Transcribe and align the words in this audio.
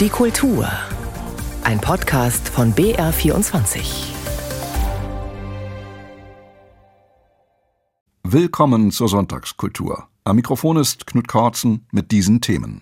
Die 0.00 0.08
Kultur. 0.08 0.66
Ein 1.62 1.78
Podcast 1.78 2.48
von 2.48 2.72
BR24. 2.72 3.82
Willkommen 8.22 8.92
zur 8.92 9.10
Sonntagskultur. 9.10 10.08
Am 10.24 10.36
Mikrofon 10.36 10.78
ist 10.78 11.06
Knut 11.06 11.28
Kortzen 11.28 11.86
mit 11.92 12.12
diesen 12.12 12.40
Themen. 12.40 12.80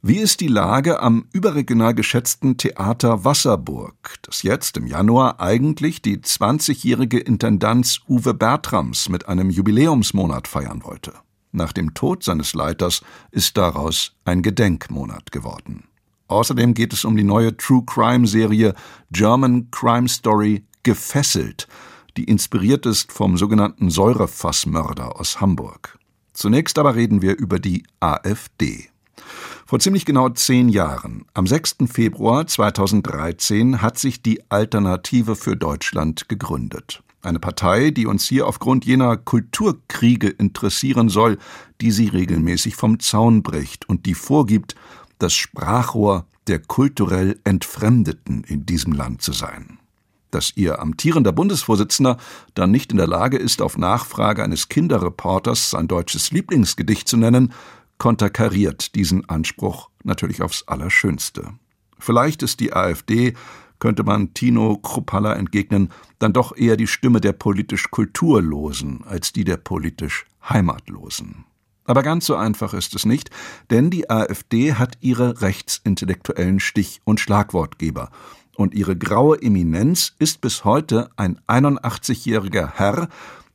Wie 0.00 0.16
ist 0.16 0.40
die 0.40 0.48
Lage 0.48 1.02
am 1.02 1.26
überregional 1.34 1.92
geschätzten 1.92 2.56
Theater 2.56 3.26
Wasserburg, 3.26 4.14
das 4.22 4.42
jetzt 4.42 4.78
im 4.78 4.86
Januar 4.86 5.40
eigentlich 5.40 6.00
die 6.00 6.16
20-jährige 6.16 7.18
Intendanz 7.18 8.00
Uwe 8.08 8.32
Bertrams 8.32 9.10
mit 9.10 9.28
einem 9.28 9.50
Jubiläumsmonat 9.50 10.48
feiern 10.48 10.82
wollte? 10.82 11.12
Nach 11.52 11.74
dem 11.74 11.92
Tod 11.92 12.24
seines 12.24 12.54
Leiters 12.54 13.02
ist 13.32 13.58
daraus 13.58 14.14
ein 14.24 14.40
Gedenkmonat 14.40 15.30
geworden. 15.30 15.84
Außerdem 16.28 16.74
geht 16.74 16.92
es 16.92 17.04
um 17.04 17.16
die 17.16 17.24
neue 17.24 17.56
True 17.56 17.82
Crime 17.86 18.26
Serie 18.26 18.74
German 19.10 19.70
Crime 19.70 20.08
Story 20.08 20.64
Gefesselt, 20.82 21.66
die 22.16 22.24
inspiriert 22.24 22.86
ist 22.86 23.12
vom 23.12 23.36
sogenannten 23.36 23.90
Säurefassmörder 23.90 25.18
aus 25.18 25.40
Hamburg. 25.40 25.98
Zunächst 26.34 26.78
aber 26.78 26.94
reden 26.94 27.22
wir 27.22 27.36
über 27.36 27.58
die 27.58 27.82
AfD. 28.00 28.88
Vor 29.66 29.80
ziemlich 29.80 30.04
genau 30.04 30.28
zehn 30.28 30.68
Jahren, 30.68 31.24
am 31.34 31.46
6. 31.46 31.76
Februar 31.90 32.46
2013, 32.46 33.82
hat 33.82 33.98
sich 33.98 34.22
die 34.22 34.40
Alternative 34.50 35.34
für 35.34 35.56
Deutschland 35.56 36.28
gegründet. 36.28 37.02
Eine 37.20 37.40
Partei, 37.40 37.90
die 37.90 38.06
uns 38.06 38.26
hier 38.26 38.46
aufgrund 38.46 38.84
jener 38.86 39.16
Kulturkriege 39.16 40.28
interessieren 40.28 41.08
soll, 41.08 41.38
die 41.80 41.90
sie 41.90 42.06
regelmäßig 42.08 42.76
vom 42.76 43.00
Zaun 43.00 43.42
bricht 43.42 43.88
und 43.88 44.06
die 44.06 44.14
vorgibt, 44.14 44.76
das 45.18 45.34
Sprachrohr 45.34 46.26
der 46.46 46.60
kulturell 46.60 47.38
Entfremdeten 47.44 48.44
in 48.44 48.66
diesem 48.66 48.92
Land 48.92 49.22
zu 49.22 49.32
sein. 49.32 49.78
Dass 50.30 50.56
ihr 50.56 50.80
amtierender 50.80 51.32
Bundesvorsitzender 51.32 52.18
dann 52.54 52.70
nicht 52.70 52.90
in 52.90 52.98
der 52.98 53.06
Lage 53.06 53.38
ist, 53.38 53.62
auf 53.62 53.78
Nachfrage 53.78 54.42
eines 54.42 54.68
Kinderreporters 54.68 55.70
sein 55.70 55.88
deutsches 55.88 56.30
Lieblingsgedicht 56.30 57.08
zu 57.08 57.16
nennen, 57.16 57.52
konterkariert 57.96 58.94
diesen 58.94 59.28
Anspruch 59.28 59.90
natürlich 60.04 60.42
aufs 60.42 60.64
Allerschönste. 60.68 61.54
Vielleicht 61.98 62.42
ist 62.42 62.60
die 62.60 62.72
AfD, 62.72 63.34
könnte 63.78 64.04
man 64.04 64.34
Tino 64.34 64.76
Kruppalla 64.76 65.34
entgegnen, 65.34 65.90
dann 66.18 66.32
doch 66.32 66.56
eher 66.56 66.76
die 66.76 66.86
Stimme 66.86 67.20
der 67.20 67.32
politisch 67.32 67.90
Kulturlosen 67.90 69.04
als 69.04 69.32
die 69.32 69.44
der 69.44 69.56
politisch 69.56 70.26
Heimatlosen. 70.48 71.44
Aber 71.88 72.02
ganz 72.02 72.26
so 72.26 72.36
einfach 72.36 72.74
ist 72.74 72.94
es 72.94 73.06
nicht, 73.06 73.30
denn 73.70 73.88
die 73.88 74.10
AfD 74.10 74.74
hat 74.74 74.98
ihre 75.00 75.40
rechtsintellektuellen 75.40 76.60
Stich- 76.60 77.00
und 77.04 77.18
Schlagwortgeber. 77.18 78.10
Und 78.56 78.74
ihre 78.74 78.94
graue 78.94 79.40
Eminenz 79.40 80.12
ist 80.18 80.42
bis 80.42 80.66
heute 80.66 81.08
ein 81.16 81.40
81-jähriger 81.48 82.72
Herr, 82.74 83.08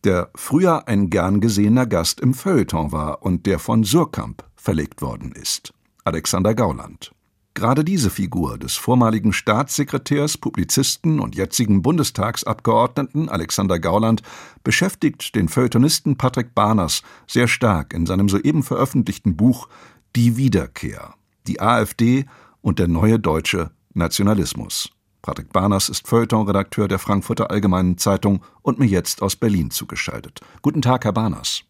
der 0.04 0.32
früher 0.34 0.88
ein 0.88 1.12
gern 1.12 1.42
gesehener 1.42 1.86
Gast 1.86 2.22
im 2.22 2.34
Feuilleton 2.34 2.92
war 2.92 3.22
und 3.22 3.46
der 3.46 3.60
von 3.60 3.84
Surkamp 3.84 4.44
verlegt 4.56 5.04
worden 5.04 5.34
ist. 5.34 5.72
Alexander 6.04 6.56
Gauland. 6.56 7.13
Gerade 7.56 7.84
diese 7.84 8.10
Figur 8.10 8.58
des 8.58 8.76
vormaligen 8.76 9.32
Staatssekretärs, 9.32 10.40
Publizisten 10.40 11.20
und 11.20 11.36
jetzigen 11.36 11.84
Bundestagsabgeordneten 11.84 13.30
Alexander 13.30 13.80
Gauland 13.80 14.24
beschäftigt 14.64 15.36
den 15.36 15.48
Feuilletonisten 15.48 16.18
Patrick 16.18 16.56
Barners 16.56 17.04
sehr 17.28 17.48
stark 17.48 17.94
in 17.94 18.08
seinem 18.08 18.28
soeben 18.28 18.64
veröffentlichten 18.64 19.36
Buch 19.36 19.70
Die 20.16 20.36
Wiederkehr. 20.36 21.14
Die 21.46 21.62
AfD 21.62 22.26
und 22.62 22.80
der 22.80 22.88
neue 22.88 23.20
deutsche 23.20 23.70
Nationalismus. 23.94 24.90
Patrick 25.22 25.54
Barners 25.54 25.90
ist 25.90 26.08
Feuilleton-Redakteur 26.08 26.88
der 26.88 27.00
Frankfurter 27.00 27.52
Allgemeinen 27.52 28.00
Zeitung 28.00 28.44
und 28.64 28.80
mir 28.80 28.88
jetzt 28.88 29.22
aus 29.22 29.36
Berlin 29.36 29.70
zugeschaltet. 29.70 30.42
Guten 30.64 30.82
Tag, 30.82 31.06
Herr 31.06 31.14
Barners. 31.14 31.64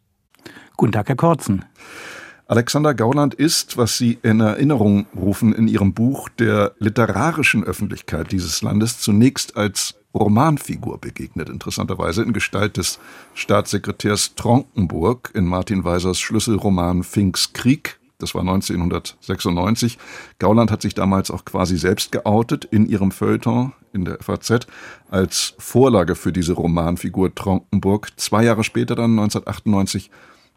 Guten 0.77 0.93
Tag, 0.93 1.09
Herr 1.09 1.15
Kortzen. 1.17 1.65
Alexander 2.47 2.93
Gauland 2.93 3.33
ist, 3.33 3.77
was 3.77 3.97
Sie 3.97 4.19
in 4.21 4.41
Erinnerung 4.41 5.05
rufen 5.15 5.53
in 5.53 5.67
Ihrem 5.69 5.93
Buch, 5.93 6.27
der 6.27 6.73
literarischen 6.77 7.63
Öffentlichkeit 7.63 8.31
dieses 8.33 8.61
Landes 8.61 8.99
zunächst 8.99 9.55
als 9.55 9.95
Romanfigur 10.13 10.99
begegnet, 10.99 11.49
interessanterweise 11.49 12.21
in 12.21 12.33
Gestalt 12.33 12.77
des 12.77 12.99
Staatssekretärs 13.33 14.35
Tronkenburg 14.35 15.31
in 15.33 15.45
Martin 15.45 15.85
Weisers 15.85 16.19
Schlüsselroman 16.19 17.03
Finks 17.03 17.53
Krieg. 17.53 17.99
Das 18.19 18.35
war 18.35 18.41
1996. 18.41 19.97
Gauland 20.37 20.69
hat 20.69 20.81
sich 20.81 20.93
damals 20.93 21.31
auch 21.31 21.45
quasi 21.45 21.77
selbst 21.77 22.11
geoutet 22.11 22.65
in 22.65 22.85
ihrem 22.85 23.11
Feuilleton 23.11 23.73
in 23.93 24.05
der 24.05 24.17
FAZ 24.21 24.67
als 25.09 25.55
Vorlage 25.57 26.15
für 26.15 26.31
diese 26.31 26.53
Romanfigur 26.53 27.33
Tronkenburg. 27.33 28.09
Zwei 28.17 28.43
Jahre 28.43 28.63
später, 28.63 28.95
dann 28.95 29.11
1998, 29.11 30.11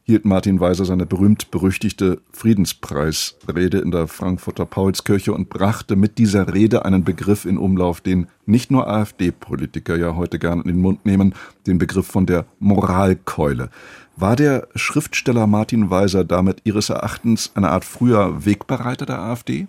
hielt 0.06 0.25
Martin 0.25 0.61
Weiser 0.61 0.84
seine 0.84 1.05
berühmt-berüchtigte 1.05 2.21
Friedenspreisrede 2.31 3.78
in 3.78 3.91
der 3.91 4.06
Frankfurter 4.06 4.65
Paulskirche 4.65 5.33
und 5.33 5.49
brachte 5.49 5.97
mit 5.97 6.19
dieser 6.19 6.55
Rede 6.55 6.84
einen 6.84 7.03
Begriff 7.03 7.44
in 7.44 7.59
Umlauf, 7.59 8.00
den 8.00 8.28
nicht 8.47 8.71
nur 8.71 8.89
AfD-Politiker 8.89 9.97
ja 9.97 10.15
heute 10.15 10.39
gern 10.39 10.61
in 10.61 10.69
den 10.69 10.81
Mund 10.81 11.05
nehmen, 11.06 11.34
den 11.66 11.78
Begriff 11.78 12.06
von 12.06 12.25
der 12.25 12.47
Moralkeule. 12.61 13.69
War 14.15 14.37
der 14.37 14.69
Schriftsteller 14.77 15.49
Martin 15.49 15.91
Weiser 15.91 16.22
damit 16.25 16.61
Ihres 16.62 16.89
Erachtens 16.89 17.50
eine 17.56 17.71
Art 17.71 17.84
früher 17.84 18.47
Wegbereiter 18.47 19.06
der 19.06 19.19
AfD? 19.19 19.66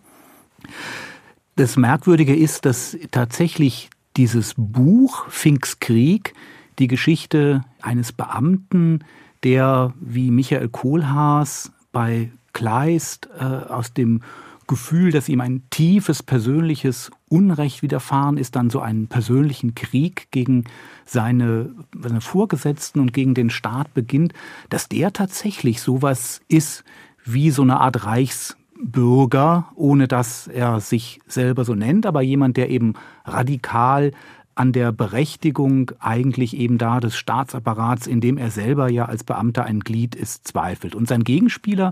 Das 1.55 1.77
Merkwürdige 1.77 2.35
ist, 2.35 2.65
dass 2.65 2.95
tatsächlich 3.09 3.89
dieses 4.17 4.53
Buch 4.55 5.27
Finks 5.29 5.79
Krieg 5.79 6.35
die 6.77 6.87
Geschichte 6.87 7.65
eines 7.81 8.11
Beamten 8.11 8.99
der 9.43 9.93
wie 9.99 10.31
Michael 10.31 10.69
Kohlhaas 10.69 11.71
bei 11.91 12.31
Kleist 12.53 13.29
äh, 13.39 13.43
aus 13.43 13.93
dem 13.93 14.21
Gefühl, 14.67 15.11
dass 15.11 15.29
ihm 15.29 15.41
ein 15.41 15.63
tiefes 15.69 16.21
persönliches 16.21 17.09
Unrecht 17.29 17.81
widerfahren 17.81 18.37
ist, 18.37 18.55
dann 18.55 18.69
so 18.69 18.81
einen 18.81 19.07
persönlichen 19.07 19.75
Krieg 19.75 20.27
gegen 20.31 20.65
seine, 21.05 21.73
seine 21.97 22.21
Vorgesetzten 22.21 22.99
und 22.99 23.13
gegen 23.13 23.33
den 23.33 23.49
Staat 23.49 23.93
beginnt, 23.93 24.33
dass 24.69 24.89
der 24.89 25.13
tatsächlich 25.13 25.81
sowas 25.81 26.41
ist 26.49 26.83
wie 27.23 27.49
so 27.49 27.61
eine 27.61 27.79
Art 27.79 28.05
Reichsbürger, 28.05 29.71
ohne 29.75 30.07
dass 30.07 30.47
er 30.47 30.81
sich 30.81 31.21
selber 31.27 31.63
so 31.63 31.73
nennt, 31.73 32.05
aber 32.05 32.21
jemand, 32.21 32.57
der 32.57 32.69
eben 32.69 32.93
radikal 33.25 34.11
an 34.57 34.71
der 34.71 34.91
Berechtigung 34.91 35.91
eigentlich 35.99 36.57
eben 36.57 36.77
da 36.77 36.99
des 36.99 37.15
Staatsapparats, 37.15 38.07
in 38.07 38.21
dem 38.21 38.37
er 38.37 38.51
selber 38.51 38.89
ja 38.89 39.05
als 39.05 39.23
Beamter 39.23 39.65
ein 39.65 39.81
Glied 39.81 40.15
ist, 40.15 40.47
zweifelt. 40.47 40.95
Und 40.95 41.07
sein 41.07 41.23
Gegenspieler 41.23 41.91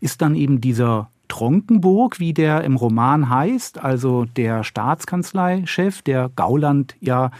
ist 0.00 0.22
dann 0.22 0.34
eben 0.34 0.60
dieser 0.60 1.10
Tronkenburg, 1.28 2.20
wie 2.20 2.32
der 2.32 2.62
im 2.64 2.76
Roman 2.76 3.28
heißt, 3.28 3.82
also 3.82 4.24
der 4.24 4.62
Staatskanzleichef, 4.62 6.02
der 6.02 6.30
Gauland 6.34 6.94
ja 7.00 7.30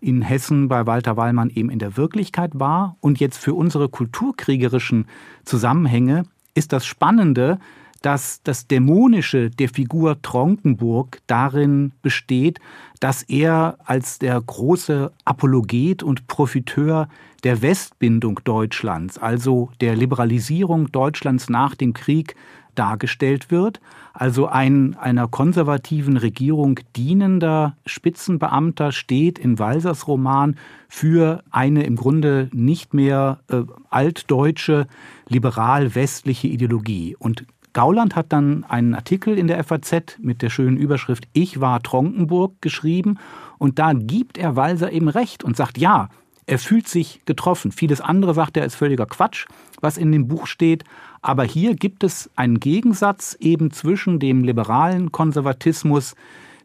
in 0.00 0.22
Hessen 0.22 0.68
bei 0.68 0.86
Walter 0.86 1.16
Wallmann 1.16 1.50
eben 1.50 1.70
in 1.70 1.78
der 1.78 1.96
Wirklichkeit 1.96 2.52
war. 2.54 2.96
Und 3.00 3.20
jetzt 3.20 3.38
für 3.38 3.54
unsere 3.54 3.88
kulturkriegerischen 3.88 5.06
Zusammenhänge 5.44 6.24
ist 6.54 6.72
das 6.72 6.84
Spannende, 6.86 7.58
dass 8.02 8.42
das 8.42 8.66
Dämonische 8.66 9.50
der 9.50 9.68
Figur 9.68 10.22
Tronkenburg 10.22 11.20
darin 11.26 11.92
besteht, 12.02 12.58
dass 13.00 13.22
er 13.22 13.76
als 13.84 14.18
der 14.18 14.40
große 14.40 15.12
Apologet 15.24 16.02
und 16.02 16.26
Profiteur 16.26 17.08
der 17.44 17.62
Westbindung 17.62 18.40
Deutschlands, 18.44 19.18
also 19.18 19.70
der 19.80 19.96
Liberalisierung 19.96 20.92
Deutschlands 20.92 21.48
nach 21.48 21.74
dem 21.74 21.94
Krieg, 21.94 22.36
dargestellt 22.74 23.50
wird, 23.50 23.80
also 24.12 24.46
ein 24.46 24.96
einer 24.96 25.28
konservativen 25.28 26.16
Regierung 26.16 26.80
dienender 26.96 27.76
Spitzenbeamter 27.84 28.92
steht 28.92 29.38
in 29.38 29.58
Walsers 29.58 30.06
Roman 30.06 30.56
für 30.88 31.42
eine 31.50 31.82
im 31.82 31.96
Grunde 31.96 32.48
nicht 32.52 32.94
mehr 32.94 33.40
äh, 33.48 33.62
altdeutsche 33.90 34.86
liberal-westliche 35.28 36.48
Ideologie. 36.48 37.16
Und 37.18 37.44
Gauland 37.72 38.16
hat 38.16 38.32
dann 38.32 38.64
einen 38.64 38.94
Artikel 38.94 39.38
in 39.38 39.46
der 39.46 39.62
FAZ 39.62 40.18
mit 40.18 40.42
der 40.42 40.50
schönen 40.50 40.76
Überschrift 40.76 41.28
Ich 41.32 41.60
war 41.60 41.82
Tronkenburg 41.82 42.60
geschrieben 42.60 43.18
und 43.58 43.78
da 43.78 43.92
gibt 43.92 44.38
er 44.38 44.56
Walser 44.56 44.92
eben 44.92 45.08
recht 45.08 45.44
und 45.44 45.56
sagt, 45.56 45.78
ja, 45.78 46.08
er 46.46 46.58
fühlt 46.58 46.88
sich 46.88 47.20
getroffen. 47.26 47.70
Vieles 47.70 48.00
andere 48.00 48.34
sagt 48.34 48.56
er 48.56 48.64
ist 48.64 48.74
völliger 48.74 49.06
Quatsch, 49.06 49.46
was 49.80 49.96
in 49.96 50.10
dem 50.10 50.26
Buch 50.26 50.48
steht. 50.48 50.82
Aber 51.22 51.44
hier 51.44 51.76
gibt 51.76 52.02
es 52.02 52.28
einen 52.34 52.58
Gegensatz 52.58 53.36
eben 53.38 53.70
zwischen 53.70 54.18
dem 54.18 54.42
liberalen 54.42 55.12
Konservatismus, 55.12 56.16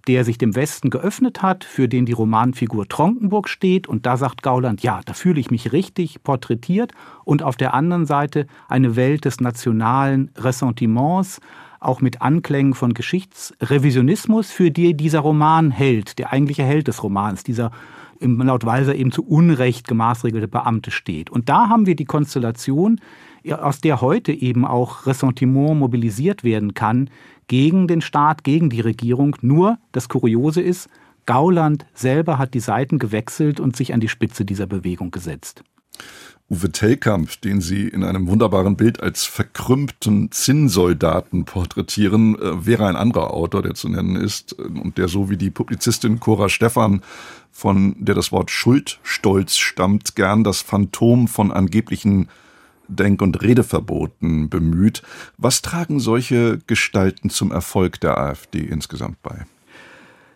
der 0.07 0.23
sich 0.23 0.37
dem 0.37 0.55
Westen 0.55 0.89
geöffnet 0.89 1.41
hat, 1.41 1.63
für 1.63 1.87
den 1.87 2.05
die 2.05 2.13
Romanfigur 2.13 2.87
Tronkenburg 2.87 3.49
steht. 3.49 3.87
Und 3.87 4.05
da 4.05 4.17
sagt 4.17 4.43
Gauland, 4.43 4.83
ja, 4.83 5.01
da 5.05 5.13
fühle 5.13 5.39
ich 5.39 5.51
mich 5.51 5.71
richtig 5.71 6.23
porträtiert. 6.23 6.91
Und 7.23 7.43
auf 7.43 7.57
der 7.57 7.73
anderen 7.73 8.05
Seite 8.05 8.47
eine 8.67 8.95
Welt 8.95 9.25
des 9.25 9.39
nationalen 9.39 10.31
Ressentiments, 10.37 11.39
auch 11.79 12.01
mit 12.01 12.21
Anklängen 12.21 12.73
von 12.73 12.93
Geschichtsrevisionismus, 12.93 14.51
für 14.51 14.71
die 14.71 14.95
dieser 14.95 15.19
Roman 15.19 15.71
hält, 15.71 16.19
der 16.19 16.31
eigentliche 16.31 16.63
Held 16.63 16.87
des 16.87 17.03
Romans, 17.03 17.43
dieser 17.43 17.71
laut 18.19 18.65
Walser 18.65 18.95
eben 18.95 19.11
zu 19.11 19.25
Unrecht 19.25 19.87
gemaßregelte 19.87 20.47
Beamte 20.47 20.91
steht. 20.91 21.29
Und 21.29 21.49
da 21.49 21.69
haben 21.69 21.85
wir 21.85 21.95
die 21.95 22.05
Konstellation, 22.05 22.99
aus 23.51 23.79
der 23.79 24.01
heute 24.01 24.31
eben 24.31 24.65
auch 24.65 25.05
Ressentiment 25.05 25.77
mobilisiert 25.77 26.43
werden 26.43 26.73
kann 26.73 27.09
gegen 27.47 27.87
den 27.87 28.01
Staat, 28.01 28.43
gegen 28.43 28.69
die 28.69 28.81
Regierung. 28.81 29.35
Nur 29.41 29.77
das 29.91 30.09
Kuriose 30.09 30.61
ist, 30.61 30.89
Gauland 31.25 31.85
selber 31.93 32.37
hat 32.37 32.53
die 32.53 32.59
Seiten 32.59 32.99
gewechselt 32.99 33.59
und 33.59 33.75
sich 33.75 33.93
an 33.93 33.99
die 33.99 34.09
Spitze 34.09 34.45
dieser 34.45 34.67
Bewegung 34.67 35.11
gesetzt. 35.11 35.63
Uwe 36.47 36.71
Tellkamp, 36.71 37.41
den 37.41 37.59
Sie 37.59 37.87
in 37.87 38.03
einem 38.03 38.27
wunderbaren 38.27 38.77
Bild 38.77 39.01
als 39.01 39.23
verkrümmten 39.23 40.29
Zinnsoldaten 40.29 41.45
porträtieren, 41.45 42.39
äh, 42.39 42.65
wäre 42.67 42.85
ein 42.85 42.95
anderer 42.95 43.33
Autor, 43.33 43.63
der 43.63 43.73
zu 43.73 43.89
nennen 43.89 44.15
ist 44.15 44.55
äh, 44.59 44.61
und 44.61 44.99
der 44.99 45.07
so 45.07 45.31
wie 45.31 45.37
die 45.37 45.49
Publizistin 45.49 46.19
Cora 46.19 46.47
Stephan, 46.47 47.01
von 47.51 47.95
der 47.97 48.13
das 48.13 48.31
Wort 48.31 48.51
Schuldstolz 48.51 49.57
stammt, 49.57 50.15
gern 50.15 50.43
das 50.43 50.61
Phantom 50.61 51.27
von 51.27 51.51
angeblichen 51.51 52.27
Denk- 52.87 53.21
und 53.21 53.41
Redeverboten 53.41 54.49
bemüht. 54.49 55.01
Was 55.37 55.61
tragen 55.61 55.99
solche 55.99 56.59
Gestalten 56.67 57.29
zum 57.29 57.51
Erfolg 57.51 57.99
der 57.99 58.17
AfD 58.17 58.59
insgesamt 58.59 59.21
bei? 59.23 59.45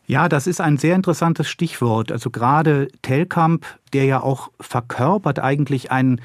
Ja, 0.07 0.27
das 0.27 0.47
ist 0.47 0.59
ein 0.59 0.77
sehr 0.77 0.95
interessantes 0.95 1.47
Stichwort. 1.47 2.11
Also 2.11 2.31
gerade 2.31 2.87
Telkamp, 3.03 3.65
der 3.93 4.05
ja 4.05 4.21
auch 4.21 4.49
verkörpert 4.59 5.39
eigentlich 5.39 5.91
einen 5.91 6.19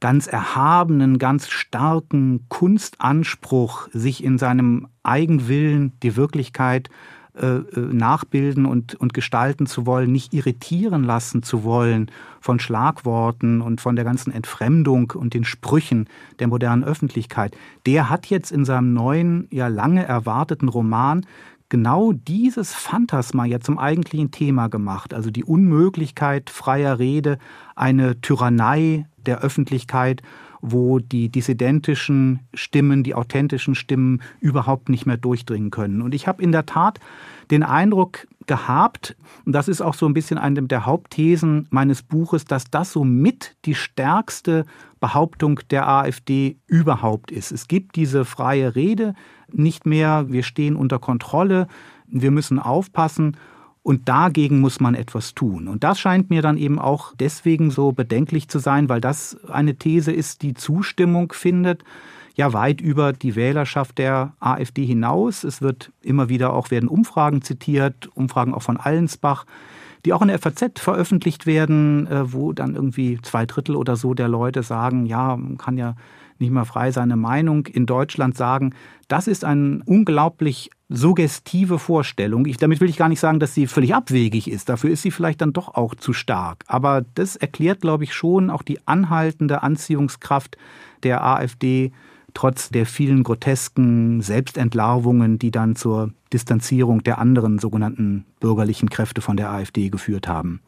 ganz 0.00 0.26
erhabenen, 0.26 1.18
ganz 1.18 1.48
starken 1.48 2.44
Kunstanspruch, 2.48 3.88
sich 3.92 4.22
in 4.22 4.36
seinem 4.36 4.88
Eigenwillen 5.02 5.92
die 6.02 6.16
Wirklichkeit 6.16 6.90
äh, 7.34 7.46
äh, 7.46 7.80
nachbilden 7.80 8.66
und, 8.66 8.94
und 8.94 9.14
gestalten 9.14 9.66
zu 9.66 9.86
wollen, 9.86 10.12
nicht 10.12 10.34
irritieren 10.34 11.02
lassen 11.02 11.42
zu 11.42 11.64
wollen 11.64 12.10
von 12.40 12.60
Schlagworten 12.60 13.62
und 13.62 13.80
von 13.80 13.96
der 13.96 14.04
ganzen 14.04 14.32
Entfremdung 14.32 15.12
und 15.12 15.32
den 15.32 15.44
Sprüchen 15.44 16.08
der 16.40 16.48
modernen 16.48 16.84
Öffentlichkeit. 16.84 17.56
Der 17.86 18.10
hat 18.10 18.26
jetzt 18.26 18.52
in 18.52 18.66
seinem 18.66 18.92
neuen, 18.92 19.48
ja 19.50 19.68
lange 19.68 20.04
erwarteten 20.04 20.68
Roman 20.68 21.24
genau 21.70 22.12
dieses 22.12 22.74
Phantasma 22.74 23.46
ja 23.46 23.58
zum 23.60 23.78
eigentlichen 23.78 24.30
Thema 24.30 24.68
gemacht, 24.68 25.14
also 25.14 25.30
die 25.30 25.44
Unmöglichkeit 25.44 26.50
freier 26.50 26.98
Rede, 26.98 27.38
eine 27.74 28.20
Tyrannei 28.20 29.06
der 29.16 29.40
Öffentlichkeit, 29.40 30.20
wo 30.62 31.00
die 31.00 31.28
dissidentischen 31.28 32.40
Stimmen, 32.54 33.02
die 33.02 33.14
authentischen 33.14 33.74
Stimmen 33.74 34.22
überhaupt 34.40 34.88
nicht 34.88 35.06
mehr 35.06 35.16
durchdringen 35.16 35.70
können. 35.70 36.00
Und 36.00 36.14
ich 36.14 36.28
habe 36.28 36.42
in 36.42 36.52
der 36.52 36.66
Tat 36.66 37.00
den 37.50 37.64
Eindruck 37.64 38.28
gehabt, 38.46 39.16
und 39.44 39.52
das 39.52 39.68
ist 39.68 39.80
auch 39.80 39.94
so 39.94 40.06
ein 40.06 40.14
bisschen 40.14 40.38
eine 40.38 40.62
der 40.62 40.86
Hauptthesen 40.86 41.66
meines 41.70 42.02
Buches, 42.02 42.44
dass 42.44 42.70
das 42.70 42.92
so 42.92 43.04
mit 43.04 43.56
die 43.64 43.74
stärkste 43.74 44.64
Behauptung 45.00 45.60
der 45.70 45.88
AfD 45.88 46.56
überhaupt 46.68 47.32
ist. 47.32 47.50
Es 47.50 47.66
gibt 47.66 47.96
diese 47.96 48.24
freie 48.24 48.76
Rede 48.76 49.14
nicht 49.50 49.84
mehr, 49.84 50.26
wir 50.28 50.44
stehen 50.44 50.76
unter 50.76 51.00
Kontrolle, 51.00 51.66
wir 52.06 52.30
müssen 52.30 52.60
aufpassen 52.60 53.36
und 53.82 54.08
dagegen 54.08 54.60
muss 54.60 54.80
man 54.80 54.94
etwas 54.94 55.34
tun. 55.34 55.66
Und 55.66 55.82
das 55.82 55.98
scheint 55.98 56.30
mir 56.30 56.42
dann 56.42 56.56
eben 56.56 56.78
auch 56.78 57.14
deswegen 57.18 57.70
so 57.70 57.92
bedenklich 57.92 58.48
zu 58.48 58.58
sein, 58.58 58.88
weil 58.88 59.00
das 59.00 59.36
eine 59.48 59.74
These 59.74 60.12
ist, 60.12 60.42
die 60.42 60.54
Zustimmung 60.54 61.32
findet, 61.32 61.82
ja 62.34 62.52
weit 62.52 62.80
über 62.80 63.12
die 63.12 63.34
Wählerschaft 63.34 63.98
der 63.98 64.34
AfD 64.40 64.86
hinaus. 64.86 65.44
Es 65.44 65.60
wird 65.60 65.92
immer 66.00 66.28
wieder 66.28 66.52
auch 66.52 66.70
werden 66.70 66.88
Umfragen 66.88 67.42
zitiert, 67.42 68.08
Umfragen 68.14 68.54
auch 68.54 68.62
von 68.62 68.76
Allensbach, 68.76 69.44
die 70.04 70.12
auch 70.12 70.22
in 70.22 70.28
der 70.28 70.38
FAZ 70.38 70.78
veröffentlicht 70.78 71.46
werden, 71.46 72.06
äh, 72.06 72.32
wo 72.32 72.52
dann 72.52 72.74
irgendwie 72.74 73.18
zwei 73.22 73.46
Drittel 73.46 73.76
oder 73.76 73.96
so 73.96 74.14
der 74.14 74.28
Leute 74.28 74.62
sagen, 74.62 75.06
ja, 75.06 75.36
man 75.36 75.58
kann 75.58 75.76
ja 75.76 75.96
nicht 76.38 76.50
mehr 76.50 76.64
frei 76.64 76.90
seine 76.90 77.16
Meinung 77.16 77.66
in 77.66 77.86
Deutschland 77.86 78.36
sagen. 78.36 78.74
Das 79.08 79.28
ist 79.28 79.44
eine 79.44 79.80
unglaublich 79.84 80.70
suggestive 80.92 81.78
Vorstellung. 81.78 82.46
Ich, 82.46 82.56
damit 82.56 82.80
will 82.80 82.88
ich 82.88 82.96
gar 82.96 83.08
nicht 83.08 83.20
sagen, 83.20 83.40
dass 83.40 83.54
sie 83.54 83.66
völlig 83.66 83.94
abwegig 83.94 84.48
ist. 84.48 84.68
Dafür 84.68 84.90
ist 84.90 85.02
sie 85.02 85.10
vielleicht 85.10 85.40
dann 85.40 85.52
doch 85.52 85.74
auch 85.74 85.94
zu 85.94 86.12
stark. 86.12 86.64
Aber 86.66 87.04
das 87.14 87.36
erklärt, 87.36 87.80
glaube 87.80 88.04
ich, 88.04 88.14
schon 88.14 88.50
auch 88.50 88.62
die 88.62 88.86
anhaltende 88.86 89.62
Anziehungskraft 89.62 90.56
der 91.02 91.24
AfD 91.24 91.92
trotz 92.34 92.70
der 92.70 92.86
vielen 92.86 93.22
grotesken 93.22 94.20
Selbstentlarvungen, 94.20 95.38
die 95.38 95.50
dann 95.50 95.76
zur 95.76 96.12
Distanzierung 96.32 97.02
der 97.02 97.18
anderen 97.18 97.58
sogenannten 97.58 98.24
bürgerlichen 98.40 98.88
Kräfte 98.88 99.20
von 99.20 99.36
der 99.36 99.50
AfD 99.50 99.90
geführt 99.90 100.28
haben. 100.28 100.60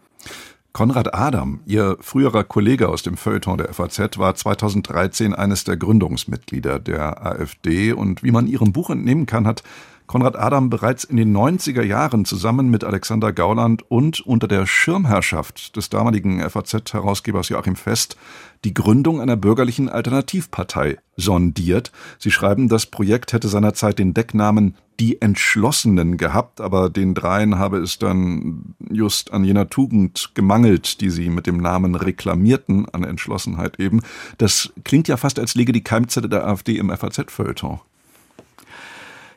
Konrad 0.72 1.14
Adam, 1.14 1.60
Ihr 1.66 1.96
früherer 2.00 2.42
Kollege 2.42 2.88
aus 2.88 3.04
dem 3.04 3.16
Feuilleton 3.16 3.58
der 3.58 3.72
FAZ, 3.72 4.18
war 4.18 4.34
2013 4.34 5.32
eines 5.32 5.62
der 5.62 5.76
Gründungsmitglieder 5.76 6.80
der 6.80 7.24
AfD 7.24 7.92
und 7.92 8.24
wie 8.24 8.32
man 8.32 8.48
Ihrem 8.48 8.72
Buch 8.72 8.90
entnehmen 8.90 9.26
kann, 9.26 9.46
hat 9.46 9.62
Konrad 10.06 10.36
Adam 10.36 10.68
bereits 10.68 11.04
in 11.04 11.16
den 11.16 11.34
90er 11.34 11.82
Jahren 11.82 12.24
zusammen 12.24 12.68
mit 12.68 12.84
Alexander 12.84 13.32
Gauland 13.32 13.90
und 13.90 14.20
unter 14.20 14.46
der 14.46 14.66
Schirmherrschaft 14.66 15.76
des 15.76 15.88
damaligen 15.88 16.40
FAZ-Herausgebers 16.48 17.48
Joachim 17.48 17.74
Fest 17.74 18.16
die 18.64 18.74
Gründung 18.74 19.20
einer 19.20 19.36
bürgerlichen 19.36 19.88
Alternativpartei 19.88 20.98
sondiert. 21.16 21.90
Sie 22.18 22.30
schreiben, 22.30 22.68
das 22.68 22.86
Projekt 22.86 23.32
hätte 23.32 23.48
seinerzeit 23.48 23.98
den 23.98 24.14
Decknamen 24.14 24.76
Die 25.00 25.20
Entschlossenen 25.20 26.18
gehabt, 26.18 26.60
aber 26.60 26.90
den 26.90 27.14
dreien 27.14 27.58
habe 27.58 27.78
es 27.78 27.98
dann 27.98 28.76
just 28.90 29.32
an 29.32 29.42
jener 29.42 29.68
Tugend 29.68 30.30
gemangelt, 30.34 31.00
die 31.00 31.10
sie 31.10 31.30
mit 31.30 31.46
dem 31.46 31.56
Namen 31.56 31.94
reklamierten, 31.94 32.88
an 32.90 33.04
Entschlossenheit 33.04 33.80
eben. 33.80 34.02
Das 34.38 34.72
klingt 34.84 35.08
ja 35.08 35.16
fast, 35.16 35.38
als 35.38 35.54
läge 35.54 35.72
die 35.72 35.82
Keimzelle 35.82 36.28
der 36.28 36.46
AfD 36.46 36.76
im 36.76 36.90
FAZ-Feuilleton. 36.90 37.80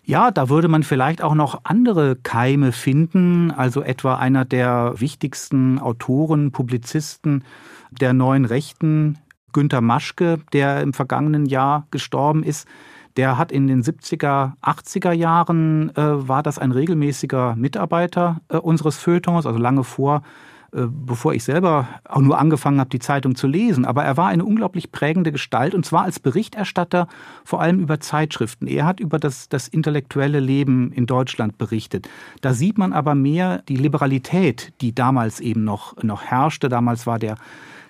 Ja, 0.09 0.31
da 0.31 0.47
würde 0.47 0.69
man 0.69 0.83
vielleicht 0.83 1.21
auch 1.21 1.35
noch 1.35 1.65
andere 1.65 2.15
Keime 2.15 2.71
finden, 2.71 3.51
also 3.51 3.81
etwa 3.81 4.15
einer 4.15 4.45
der 4.45 4.93
wichtigsten 4.95 5.79
Autoren, 5.79 6.53
Publizisten 6.53 7.43
der 7.91 8.13
neuen 8.13 8.45
Rechten, 8.45 9.17
Günter 9.51 9.81
Maschke, 9.81 10.39
der 10.53 10.81
im 10.81 10.93
vergangenen 10.93 11.45
Jahr 11.45 11.87
gestorben 11.91 12.43
ist. 12.43 12.69
Der 13.17 13.37
hat 13.37 13.51
in 13.51 13.67
den 13.67 13.83
70er, 13.83 14.53
80er 14.61 15.11
Jahren, 15.11 15.93
äh, 15.97 16.25
war 16.25 16.41
das 16.41 16.57
ein 16.57 16.71
regelmäßiger 16.71 17.57
Mitarbeiter 17.57 18.39
äh, 18.47 18.55
unseres 18.55 18.95
Feuilletons, 18.95 19.45
also 19.45 19.59
lange 19.59 19.83
vor 19.83 20.21
bevor 20.71 21.33
ich 21.33 21.43
selber 21.43 21.87
auch 22.07 22.21
nur 22.21 22.37
angefangen 22.37 22.79
habe, 22.79 22.89
die 22.89 22.99
Zeitung 22.99 23.35
zu 23.35 23.47
lesen. 23.47 23.85
Aber 23.85 24.03
er 24.03 24.17
war 24.17 24.27
eine 24.27 24.43
unglaublich 24.43 24.91
prägende 24.91 25.31
Gestalt 25.31 25.73
und 25.73 25.85
zwar 25.85 26.03
als 26.03 26.19
Berichterstatter 26.19 27.07
vor 27.45 27.61
allem 27.61 27.79
über 27.79 27.99
Zeitschriften. 27.99 28.67
Er 28.67 28.85
hat 28.85 28.99
über 28.99 29.19
das, 29.19 29.49
das 29.49 29.67
intellektuelle 29.67 30.39
Leben 30.39 30.91
in 30.91 31.05
Deutschland 31.05 31.57
berichtet. 31.57 32.09
Da 32.41 32.53
sieht 32.53 32.77
man 32.77 32.93
aber 32.93 33.15
mehr 33.15 33.63
die 33.69 33.77
Liberalität, 33.77 34.73
die 34.81 34.93
damals 34.93 35.39
eben 35.39 35.63
noch, 35.63 36.01
noch 36.03 36.23
herrschte. 36.23 36.69
Damals 36.69 37.07
war 37.07 37.19
der 37.19 37.37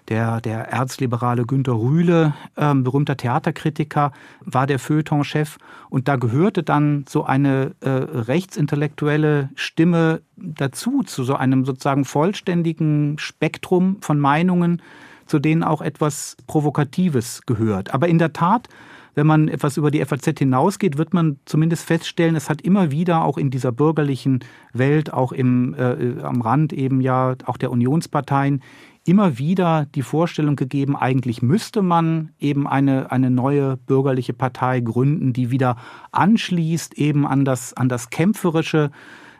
der, 0.09 0.41
der 0.41 0.69
erzliberale 0.69 1.45
Günter 1.45 1.73
Rühle, 1.73 2.33
ähm, 2.55 2.83
berühmter 2.83 3.17
Theaterkritiker, 3.17 4.11
war 4.41 4.67
der 4.67 4.79
Feuilleton-Chef. 4.79 5.57
Und 5.89 6.07
da 6.07 6.15
gehörte 6.15 6.63
dann 6.63 7.05
so 7.09 7.23
eine 7.25 7.75
äh, 7.81 7.89
rechtsintellektuelle 7.89 9.49
Stimme 9.55 10.21
dazu, 10.37 11.03
zu 11.03 11.23
so 11.23 11.35
einem 11.35 11.65
sozusagen 11.65 12.05
vollständigen 12.05 13.17
Spektrum 13.19 13.97
von 14.01 14.19
Meinungen, 14.19 14.81
zu 15.25 15.39
denen 15.39 15.63
auch 15.63 15.81
etwas 15.81 16.37
Provokatives 16.47 17.41
gehört. 17.45 17.93
Aber 17.93 18.07
in 18.07 18.17
der 18.17 18.31
Tat, 18.31 18.69
wenn 19.15 19.27
man 19.27 19.47
etwas 19.47 19.77
über 19.77 19.91
die 19.91 20.05
FAZ 20.05 20.39
hinausgeht, 20.39 20.97
wird 20.97 21.13
man 21.13 21.37
zumindest 21.45 21.85
feststellen, 21.85 22.35
es 22.35 22.49
hat 22.49 22.61
immer 22.61 22.91
wieder 22.91 23.25
auch 23.25 23.37
in 23.37 23.49
dieser 23.49 23.71
bürgerlichen 23.71 24.39
Welt, 24.73 25.11
auch 25.11 25.31
im, 25.31 25.73
äh, 25.73 26.21
am 26.21 26.41
Rand 26.41 26.71
eben 26.71 27.01
ja 27.01 27.35
auch 27.45 27.57
der 27.57 27.71
Unionsparteien, 27.71 28.61
immer 29.07 29.37
wieder 29.37 29.87
die 29.95 30.01
Vorstellung 30.01 30.57
gegeben, 30.57 30.95
eigentlich 30.95 31.41
müsste 31.41 31.81
man 31.81 32.31
eben 32.39 32.67
eine, 32.67 33.09
eine 33.09 33.31
neue 33.31 33.77
bürgerliche 33.77 34.33
Partei 34.33 34.81
gründen, 34.81 35.31
die 35.31 35.49
wieder 35.49 35.77
anschließt 36.11 36.95
eben 36.95 37.25
an 37.25 37.45
das, 37.45 37.73
an 37.73 37.87
das 37.87 38.09
Kämpferische. 38.09 38.91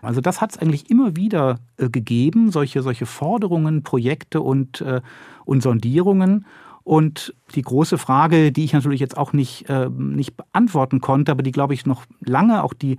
Also 0.01 0.21
das 0.21 0.39
hat 0.39 0.51
es 0.51 0.57
eigentlich 0.57 0.89
immer 0.89 1.17
wieder 1.17 1.59
äh, 1.75 1.89
gegeben, 1.89 2.51
solche, 2.51 2.81
solche 2.81 3.05
Forderungen, 3.05 3.83
Projekte 3.83 4.39
und, 4.39 4.79
äh, 4.79 5.01
und 5.43 5.61
Sondierungen. 5.61 6.45
Und 6.83 7.35
die 7.53 7.63
große 7.63 7.97
Frage, 7.97 8.53
die 8.53 8.63
ich 8.63 8.71
natürlich 8.71 9.01
jetzt 9.01 9.17
auch 9.17 9.33
nicht, 9.33 9.69
äh, 9.69 9.89
nicht 9.89 10.37
beantworten 10.37 11.01
konnte, 11.01 11.33
aber 11.33 11.43
die, 11.43 11.51
glaube 11.51 11.73
ich, 11.73 11.85
noch 11.85 12.05
lange 12.21 12.63
auch 12.63 12.73
die 12.73 12.97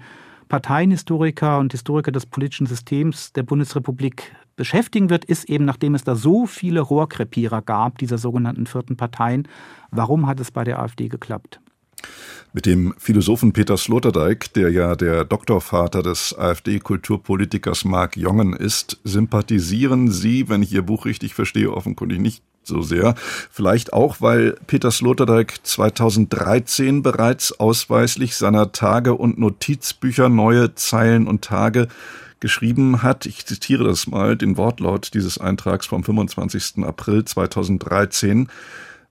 Parteienhistoriker 0.49 1.59
und 1.59 1.73
Historiker 1.73 2.13
des 2.13 2.27
politischen 2.27 2.67
Systems 2.67 3.33
der 3.33 3.43
Bundesrepublik 3.43 4.35
beschäftigen 4.57 5.11
wird, 5.11 5.25
ist 5.25 5.49
eben, 5.49 5.65
nachdem 5.65 5.95
es 5.95 6.05
da 6.05 6.17
so 6.17 6.47
viele 6.47 6.81
Rohrkrepierer 6.81 7.63
gab, 7.63 7.99
dieser 7.99 8.19
sogenannten 8.19 8.67
vierten 8.67 8.97
Parteien, 8.97 9.47
warum 9.91 10.27
hat 10.27 10.41
es 10.41 10.51
bei 10.51 10.65
der 10.65 10.81
AfD 10.81 11.09
geklappt? 11.09 11.61
Mit 12.53 12.67
dem 12.67 12.95
Philosophen 12.97 13.53
Peter 13.53 13.77
Sloterdijk, 13.77 14.53
der 14.55 14.71
ja 14.71 14.97
der 14.97 15.25
Doktorvater 15.25 16.03
des 16.03 16.37
AfD-Kulturpolitikers 16.37 17.85
Mark 17.85 18.17
Jongen 18.17 18.53
ist, 18.55 18.99
sympathisieren 19.05 20.11
Sie, 20.11 20.49
wenn 20.49 20.63
ich 20.63 20.73
Ihr 20.73 20.83
Buch 20.83 21.05
richtig 21.05 21.35
verstehe, 21.35 21.73
offenkundig 21.73 22.21
nicht 22.21 22.43
so 22.69 22.83
sehr. 22.83 23.15
Vielleicht 23.51 23.93
auch, 23.93 24.21
weil 24.21 24.57
Peter 24.67 24.91
Sloterdijk 24.91 25.55
2013 25.65 27.03
bereits 27.03 27.59
ausweislich 27.59 28.37
seiner 28.37 28.73
Tage 28.73 29.15
und 29.15 29.39
Notizbücher 29.39 30.29
neue 30.29 30.75
Zeilen 30.75 31.27
und 31.27 31.43
Tage 31.43 31.89
geschrieben 32.41 33.03
hat. 33.03 33.27
Ich 33.27 33.47
zitiere 33.47 33.85
das 33.85 34.07
mal, 34.07 34.37
den 34.37 34.57
Wortlaut 34.57 35.13
dieses 35.15 35.39
Eintrags 35.39 35.87
vom 35.87 36.05
25. 36.05 36.85
April 36.85 37.25
2013. 37.25 38.49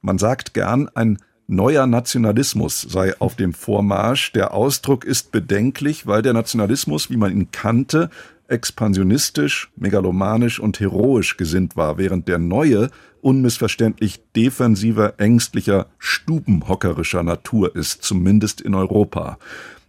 Man 0.02 0.18
sagt 0.18 0.54
gern, 0.54 0.90
ein 0.96 1.18
neuer 1.48 1.88
Nationalismus 1.88 2.82
sei 2.82 3.20
auf 3.20 3.36
dem 3.36 3.54
Vormarsch. 3.54 4.32
Der 4.34 4.54
Ausdruck 4.54 5.06
ist 5.06 5.32
bedenklich, 5.32 6.08
weil 6.08 6.22
der 6.22 6.34
Nationalismus, 6.34 7.10
wie 7.10 7.18
man 7.18 7.32
ihn 7.32 7.52
kannte, 7.52 8.10
expansionistisch, 8.48 9.70
megalomanisch 9.76 10.60
und 10.60 10.80
heroisch 10.80 11.38
gesinnt 11.38 11.76
war, 11.76 11.98
während 11.98 12.28
der 12.28 12.38
neue 12.38 12.90
unmissverständlich 13.28 14.22
defensiver, 14.38 15.16
ängstlicher, 15.18 15.88
stubenhockerischer 16.00 17.24
Natur 17.24 17.76
ist, 17.76 18.02
zumindest 18.02 18.62
in 18.62 18.74
Europa. 18.74 19.38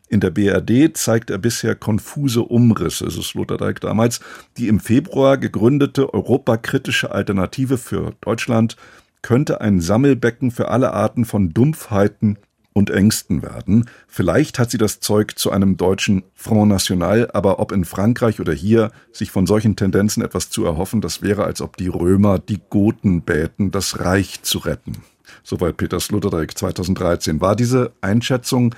In 0.08 0.18
der 0.18 0.30
BRD 0.30 0.96
zeigt 0.96 1.30
er 1.30 1.38
bisher 1.38 1.76
konfuse 1.76 2.42
Umrisse, 2.42 3.08
so 3.10 3.22
Sloterdijk 3.22 3.80
damals. 3.80 4.18
Die 4.56 4.66
im 4.66 4.80
Februar 4.80 5.38
gegründete 5.38 6.12
europakritische 6.12 7.12
Alternative 7.12 7.78
für 7.78 8.12
Deutschland 8.22 8.76
könnte 9.22 9.60
ein 9.60 9.80
Sammelbecken 9.80 10.50
für 10.50 10.66
alle 10.66 10.92
Arten 10.92 11.24
von 11.24 11.50
Dumpfheiten 11.50 12.38
und 12.72 12.90
Ängsten 12.90 13.42
werden. 13.42 13.88
Vielleicht 14.06 14.58
hat 14.58 14.70
sie 14.70 14.78
das 14.78 15.00
Zeug 15.00 15.38
zu 15.38 15.50
einem 15.50 15.76
deutschen 15.76 16.22
Front 16.34 16.70
National, 16.70 17.30
aber 17.32 17.58
ob 17.58 17.72
in 17.72 17.84
Frankreich 17.84 18.40
oder 18.40 18.52
hier 18.52 18.92
sich 19.12 19.30
von 19.30 19.46
solchen 19.46 19.76
Tendenzen 19.76 20.22
etwas 20.22 20.50
zu 20.50 20.64
erhoffen, 20.64 21.00
das 21.00 21.22
wäre, 21.22 21.44
als 21.44 21.60
ob 21.60 21.76
die 21.76 21.88
Römer 21.88 22.38
die 22.38 22.60
Goten 22.70 23.22
bäten, 23.22 23.70
das 23.70 24.00
Reich 24.00 24.42
zu 24.42 24.58
retten. 24.58 25.02
Soweit 25.42 25.76
Peter 25.76 26.00
Sloterdijk 26.00 26.56
2013. 26.56 27.40
War 27.40 27.56
diese 27.56 27.92
Einschätzung 28.00 28.74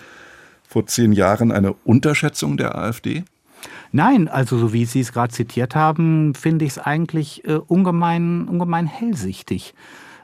vor 0.67 0.87
zehn 0.87 1.13
Jahren 1.13 1.53
eine 1.53 1.73
Unterschätzung 1.85 2.57
der 2.57 2.79
AfD? 2.79 3.25
Nein, 3.93 4.29
also 4.29 4.57
so 4.57 4.73
wie 4.73 4.85
Sie 4.85 5.01
es 5.01 5.13
gerade 5.13 5.33
zitiert 5.33 5.75
haben, 5.75 6.35
finde 6.35 6.65
ich 6.65 6.73
es 6.73 6.79
eigentlich 6.79 7.45
äh, 7.45 7.55
ungemein, 7.55 8.49
ungemein 8.49 8.87
hellsichtig. 8.87 9.75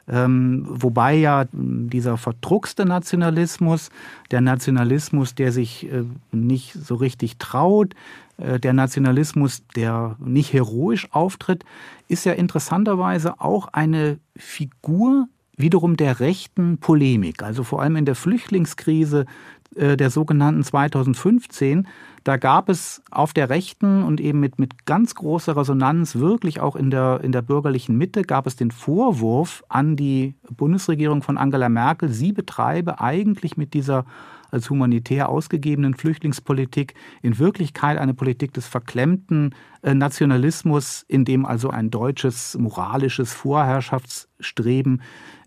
Ähm, 0.08 0.64
wobei 0.68 1.14
ja 1.14 1.46
dieser 1.52 2.16
verdruckste 2.16 2.84
Nationalismus, 2.84 3.90
der 4.30 4.40
Nationalismus, 4.40 5.34
der 5.34 5.50
sich 5.50 5.90
äh, 5.90 6.04
nicht 6.30 6.74
so 6.74 6.94
richtig 6.94 7.38
traut, 7.38 7.94
äh, 8.38 8.60
der 8.60 8.72
Nationalismus, 8.72 9.62
der 9.74 10.16
nicht 10.20 10.52
heroisch 10.52 11.08
auftritt, 11.12 11.64
ist 12.08 12.24
ja 12.24 12.32
interessanterweise 12.32 13.40
auch 13.40 13.68
eine 13.68 14.18
Figur 14.36 15.28
wiederum 15.56 15.96
der 15.96 16.20
rechten 16.20 16.78
Polemik. 16.78 17.42
Also 17.42 17.64
vor 17.64 17.82
allem 17.82 17.96
in 17.96 18.04
der 18.04 18.14
Flüchtlingskrise 18.14 19.26
äh, 19.74 19.96
der 19.96 20.10
sogenannten 20.10 20.64
2015 20.64 21.86
da 22.26 22.38
gab 22.38 22.68
es 22.68 23.04
auf 23.12 23.32
der 23.32 23.50
Rechten 23.50 24.02
und 24.02 24.20
eben 24.20 24.40
mit, 24.40 24.58
mit 24.58 24.84
ganz 24.84 25.14
großer 25.14 25.56
Resonanz, 25.56 26.16
wirklich 26.16 26.58
auch 26.58 26.74
in 26.74 26.90
der, 26.90 27.20
in 27.22 27.30
der 27.30 27.40
bürgerlichen 27.40 27.96
Mitte, 27.96 28.22
gab 28.22 28.48
es 28.48 28.56
den 28.56 28.72
Vorwurf 28.72 29.62
an 29.68 29.94
die 29.94 30.34
Bundesregierung 30.50 31.22
von 31.22 31.38
Angela 31.38 31.68
Merkel, 31.68 32.08
sie 32.08 32.32
betreibe 32.32 33.00
eigentlich 33.00 33.56
mit 33.56 33.74
dieser 33.74 34.06
als 34.50 34.70
humanitär 34.70 35.28
ausgegebenen 35.28 35.94
Flüchtlingspolitik 35.94 36.94
in 37.22 37.38
Wirklichkeit 37.38 37.96
eine 37.96 38.14
Politik 38.14 38.52
des 38.54 38.66
verklemmten 38.66 39.54
äh, 39.82 39.94
Nationalismus, 39.94 41.04
in 41.06 41.24
dem 41.24 41.46
also 41.46 41.70
ein 41.70 41.90
deutsches 41.90 42.58
moralisches 42.58 43.32
Vorherrschaftsstreben 43.32 45.00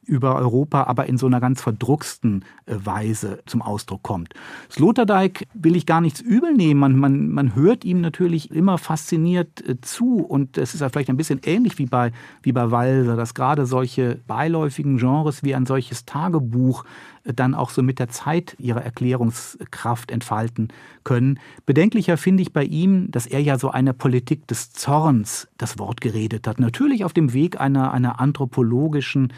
über 0.09 0.35
Europa, 0.35 0.83
aber 0.83 1.05
in 1.05 1.17
so 1.17 1.27
einer 1.27 1.39
ganz 1.39 1.61
verdrucksten 1.61 2.43
äh, 2.65 2.75
Weise 2.83 3.39
zum 3.45 3.61
Ausdruck 3.61 4.03
kommt. 4.03 4.33
Sloterdijk 4.69 5.47
will 5.53 5.75
ich 5.75 5.85
gar 5.85 6.01
nichts 6.01 6.19
übel 6.19 6.53
nehmen. 6.53 6.79
Man, 6.79 6.97
man, 6.97 7.29
man 7.29 7.55
hört 7.55 7.85
ihm 7.85 8.01
natürlich 8.01 8.51
immer 8.51 8.77
fasziniert 8.77 9.67
äh, 9.67 9.79
zu 9.81 10.17
und 10.17 10.57
es 10.57 10.73
ist 10.73 10.81
ja 10.81 10.89
vielleicht 10.89 11.09
ein 11.09 11.17
bisschen 11.17 11.41
ähnlich 11.45 11.77
wie 11.77 11.85
bei, 11.85 12.11
wie 12.41 12.51
bei 12.51 12.71
Walser, 12.71 13.15
dass 13.15 13.33
gerade 13.33 13.65
solche 13.65 14.19
beiläufigen 14.27 14.97
Genres 14.97 15.43
wie 15.43 15.55
ein 15.55 15.65
solches 15.65 16.05
Tagebuch 16.05 16.83
äh, 17.23 17.33
dann 17.33 17.53
auch 17.53 17.69
so 17.69 17.83
mit 17.83 17.99
der 17.99 18.09
Zeit 18.09 18.55
ihre 18.59 18.83
Erklärungskraft 18.83 20.11
entfalten 20.11 20.69
können. 21.03 21.39
Bedenklicher 21.65 22.17
finde 22.17 22.41
ich 22.41 22.53
bei 22.53 22.63
ihm, 22.63 23.11
dass 23.11 23.27
er 23.27 23.41
ja 23.41 23.57
so 23.57 23.69
eine 23.69 23.93
Politik 23.93 24.47
des 24.47 24.71
Zorns 24.71 25.47
das 25.57 25.77
Wort 25.79 26.01
geredet 26.01 26.47
hat. 26.47 26.59
Natürlich 26.59 27.05
auf 27.05 27.13
dem 27.13 27.33
Weg 27.33 27.59
einer, 27.59 27.91
einer 27.91 28.19
anthropologischen 28.19 29.33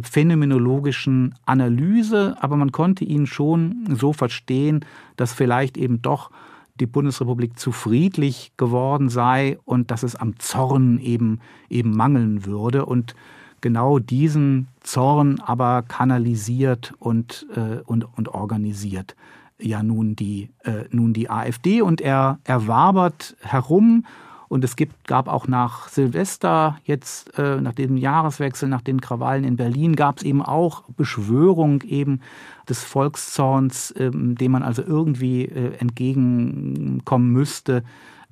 phänomenologischen 0.00 1.34
Analyse, 1.44 2.36
aber 2.40 2.56
man 2.56 2.72
konnte 2.72 3.04
ihn 3.04 3.26
schon 3.26 3.96
so 3.98 4.12
verstehen, 4.12 4.84
dass 5.16 5.32
vielleicht 5.32 5.76
eben 5.76 6.00
doch 6.00 6.30
die 6.80 6.86
Bundesrepublik 6.86 7.58
zu 7.58 7.72
friedlich 7.72 8.52
geworden 8.56 9.08
sei 9.08 9.58
und 9.64 9.90
dass 9.90 10.02
es 10.02 10.16
am 10.16 10.38
Zorn 10.38 10.98
eben, 10.98 11.40
eben 11.68 11.94
mangeln 11.94 12.46
würde. 12.46 12.86
Und 12.86 13.14
genau 13.60 13.98
diesen 13.98 14.68
Zorn 14.80 15.40
aber 15.40 15.82
kanalisiert 15.82 16.94
und, 16.98 17.46
äh, 17.54 17.80
und, 17.84 18.04
und 18.16 18.28
organisiert 18.28 19.14
ja 19.58 19.82
nun 19.82 20.16
die, 20.16 20.50
äh, 20.64 20.84
nun 20.90 21.12
die 21.12 21.30
AfD. 21.30 21.82
Und 21.82 22.00
er, 22.00 22.38
er 22.44 22.66
wabert 22.66 23.36
herum 23.40 24.04
und 24.52 24.64
es 24.64 24.76
gibt, 24.76 25.08
gab 25.08 25.28
auch 25.28 25.48
nach 25.48 25.88
Silvester, 25.88 26.76
jetzt 26.84 27.38
äh, 27.38 27.58
nach 27.58 27.72
dem 27.72 27.96
Jahreswechsel, 27.96 28.68
nach 28.68 28.82
den 28.82 29.00
Krawallen 29.00 29.44
in 29.44 29.56
Berlin, 29.56 29.96
gab 29.96 30.18
es 30.18 30.24
eben 30.24 30.42
auch 30.42 30.82
Beschwörung 30.90 31.80
eben 31.80 32.20
des 32.68 32.84
Volkszorns, 32.84 33.92
äh, 33.92 34.10
dem 34.12 34.52
man 34.52 34.62
also 34.62 34.82
irgendwie 34.82 35.46
äh, 35.46 35.76
entgegenkommen 35.76 37.30
müsste, 37.30 37.82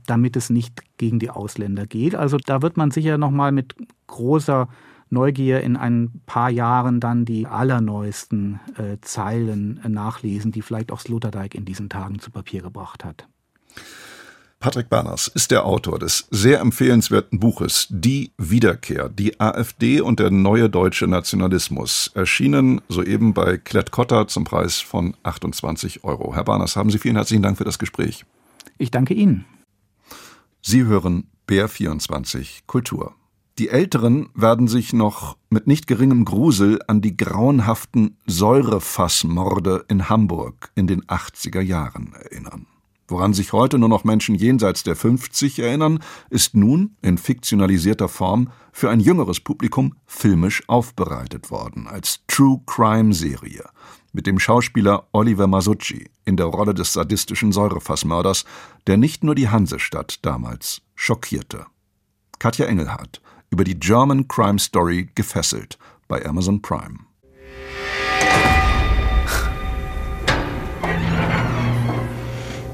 damit 0.07 0.37
es 0.37 0.51
nicht 0.51 0.83
gegen 0.99 1.21
die 1.21 1.31
Ausländer 1.31 1.87
geht. 1.87 2.15
Also 2.15 2.37
da 2.37 2.61
wird 2.61 2.77
man 2.77 2.91
sicher 2.91 3.17
nochmal 3.17 3.51
mit 3.51 3.75
großer 4.07 4.69
Neugier 5.09 5.63
in 5.63 5.79
ein 5.79 6.21
paar 6.27 6.51
Jahren 6.51 7.01
dann 7.01 7.25
die 7.25 7.47
allerneuesten 7.47 8.61
äh, 8.77 8.99
Zeilen 9.01 9.81
äh, 9.83 9.89
nachlesen, 9.89 10.53
die 10.53 10.61
vielleicht 10.61 10.93
auch 10.93 11.01
Sloterdijk 11.01 11.55
in 11.55 11.65
diesen 11.65 11.89
Tagen 11.89 12.19
zu 12.19 12.31
Papier 12.31 12.61
gebracht 12.61 13.07
hat. 13.07 13.27
Patrick 14.61 14.91
Berners 14.91 15.27
ist 15.27 15.53
der 15.53 15.65
Autor 15.65 15.99
des 15.99 16.29
sehr 16.31 16.61
empfehlenswerten 16.61 17.41
Buches 17.41 17.87
Die 17.89 18.33
Wiederkehr, 18.37 19.09
die 19.09 19.41
AfD 19.41 20.03
und 20.03 20.21
der 20.21 20.31
neue 20.31 20.69
deutsche 20.69 21.07
Nationalismus, 21.07 22.11
erschienen 22.13 22.83
soeben 22.91 23.33
bei 23.33 23.57
Klett-Cotta 23.57 24.29
zum 24.29 24.45
Preis 24.45 24.79
von 24.79 25.17
28 25.23 26.05
Euro. 26.05 26.35
Herr 26.35 26.45
Berners, 26.45 26.77
haben 26.77 26.91
Sie 26.91 26.99
vielen 26.99 27.17
herzlichen 27.17 27.43
Dank 27.43 27.57
für 27.57 27.65
das 27.65 27.79
Gespräch. 27.79 28.27
Ich 28.77 28.91
danke 28.91 29.15
Ihnen. 29.15 29.47
Sie 30.61 30.85
hören 30.85 31.27
BR24 31.49 32.67
Kultur. 32.67 33.15
Die 33.59 33.71
Älteren 33.71 34.29
werden 34.35 34.69
sich 34.69 34.93
noch 34.93 35.39
mit 35.49 35.67
nicht 35.69 35.87
geringem 35.87 36.27
Grusel 36.27 36.81
an 36.87 37.01
die 37.01 37.17
grauenhaften 37.17 38.19
Säurefassmorde 38.27 39.87
in 39.89 40.11
Hamburg 40.11 40.71
in 40.75 40.87
den 40.87 41.03
80er 41.05 41.63
Jahren 41.63 42.13
erinnern. 42.13 42.67
Woran 43.11 43.35
sich 43.35 43.53
heute 43.53 43.77
nur 43.79 43.89
noch 43.89 44.05
Menschen 44.05 44.37
jenseits 44.37 44.85
der 44.85 44.95
50 44.95 45.59
erinnern, 45.59 45.99
ist 46.31 46.55
nun 46.55 46.97
in 47.03 47.19
fiktionalisierter 47.19 48.09
Form 48.09 48.51
für 48.73 48.89
ein 48.89 49.01
jüngeres 49.01 49.41
Publikum 49.41 49.97
filmisch 50.07 50.63
aufbereitet 50.69 51.51
worden 51.51 51.89
als 51.89 52.21
True 52.29 52.61
Crime 52.67 53.13
Serie 53.13 53.65
mit 54.13 54.27
dem 54.27 54.39
Schauspieler 54.39 55.09
Oliver 55.13 55.49
Masucci 55.49 56.09
in 56.25 56.37
der 56.37 56.47
Rolle 56.47 56.75
des 56.75 56.93
sadistischen 56.93 57.53
Säurefassmörders, 57.53 58.45
der 58.87 58.97
nicht 58.97 59.25
nur 59.25 59.35
die 59.35 59.49
Hansestadt 59.49 60.25
damals 60.25 60.83
schockierte. 60.95 61.67
Katja 62.39 62.67
Engelhardt 62.67 63.21
über 63.51 63.65
die 63.65 63.79
German 63.79 64.29
Crime 64.29 64.59
Story 64.59 65.11
gefesselt 65.15 65.79
bei 66.07 66.25
Amazon 66.25 66.63
Prime. 66.63 67.10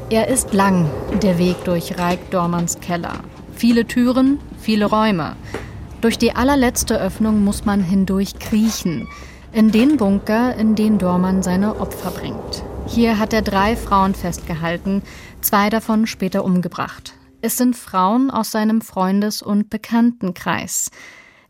Er 0.08 0.28
ist 0.28 0.54
lang, 0.54 0.88
der 1.20 1.36
Weg 1.36 1.64
durch 1.64 1.98
Reik 1.98 2.30
Dormans 2.30 2.78
Keller. 2.78 3.24
Viele 3.56 3.88
Türen, 3.88 4.38
viele 4.56 4.86
Räume. 4.86 5.34
Durch 6.00 6.16
die 6.16 6.30
allerletzte 6.30 7.00
Öffnung 7.00 7.42
muss 7.42 7.64
man 7.64 7.82
hindurch 7.82 8.38
kriechen. 8.38 9.08
In 9.52 9.72
den 9.72 9.96
Bunker, 9.96 10.54
in 10.54 10.76
den 10.76 10.98
Dorman 10.98 11.42
seine 11.42 11.80
Opfer 11.80 12.12
bringt. 12.12 12.62
Hier 12.86 13.18
hat 13.18 13.32
er 13.32 13.42
drei 13.42 13.74
Frauen 13.74 14.14
festgehalten, 14.14 15.02
zwei 15.40 15.70
davon 15.70 16.06
später 16.06 16.44
umgebracht. 16.44 17.14
Es 17.40 17.56
sind 17.56 17.74
Frauen 17.74 18.30
aus 18.30 18.52
seinem 18.52 18.82
Freundes- 18.82 19.42
und 19.42 19.70
Bekanntenkreis. 19.70 20.92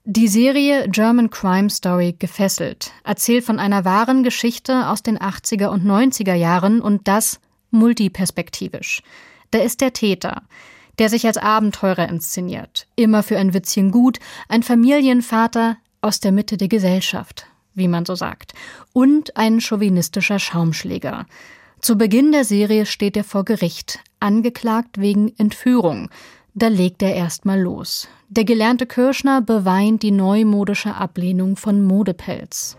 Die 0.04 0.28
Serie 0.28 0.88
German 0.88 1.28
Crime 1.28 1.68
Story 1.68 2.16
Gefesselt 2.18 2.92
erzählt 3.04 3.44
von 3.44 3.58
einer 3.58 3.84
wahren 3.84 4.22
Geschichte 4.22 4.88
aus 4.88 5.02
den 5.02 5.18
80er 5.18 5.66
und 5.66 5.84
90er 5.84 6.34
Jahren 6.34 6.80
und 6.80 7.06
das 7.06 7.38
multiperspektivisch. 7.70 9.02
Da 9.50 9.58
ist 9.58 9.80
der 9.80 9.92
Täter, 9.92 10.42
der 10.99 11.08
sich 11.08 11.26
als 11.26 11.37
Abenteurer 11.37 12.08
inszeniert, 12.08 12.87
immer 12.96 13.23
für 13.23 13.38
ein 13.38 13.54
Witzchen 13.54 13.90
gut, 13.90 14.18
ein 14.49 14.62
Familienvater 14.62 15.76
aus 16.00 16.20
der 16.20 16.32
Mitte 16.32 16.56
der 16.56 16.68
Gesellschaft, 16.68 17.46
wie 17.75 17.88
man 17.88 18.06
so 18.06 18.14
sagt, 18.14 18.54
und 18.92 19.37
ein 19.37 19.61
chauvinistischer 19.61 20.38
Schaumschläger. 20.38 21.26
Zu 21.80 21.96
Beginn 21.96 22.32
der 22.32 22.44
Serie 22.44 22.87
steht 22.87 23.16
er 23.16 23.25
vor 23.25 23.44
Gericht, 23.44 24.00
angeklagt 24.18 24.99
wegen 24.99 25.32
Entführung. 25.37 26.08
Da 26.54 26.68
legt 26.68 27.02
er 27.02 27.14
erstmal 27.14 27.61
los. 27.61 28.08
Der 28.28 28.44
gelernte 28.44 28.87
Kirschner 28.87 29.42
beweint 29.42 30.02
die 30.02 30.11
neumodische 30.11 30.94
Ablehnung 30.94 31.56
von 31.56 31.85
Modepelz. 31.85 32.76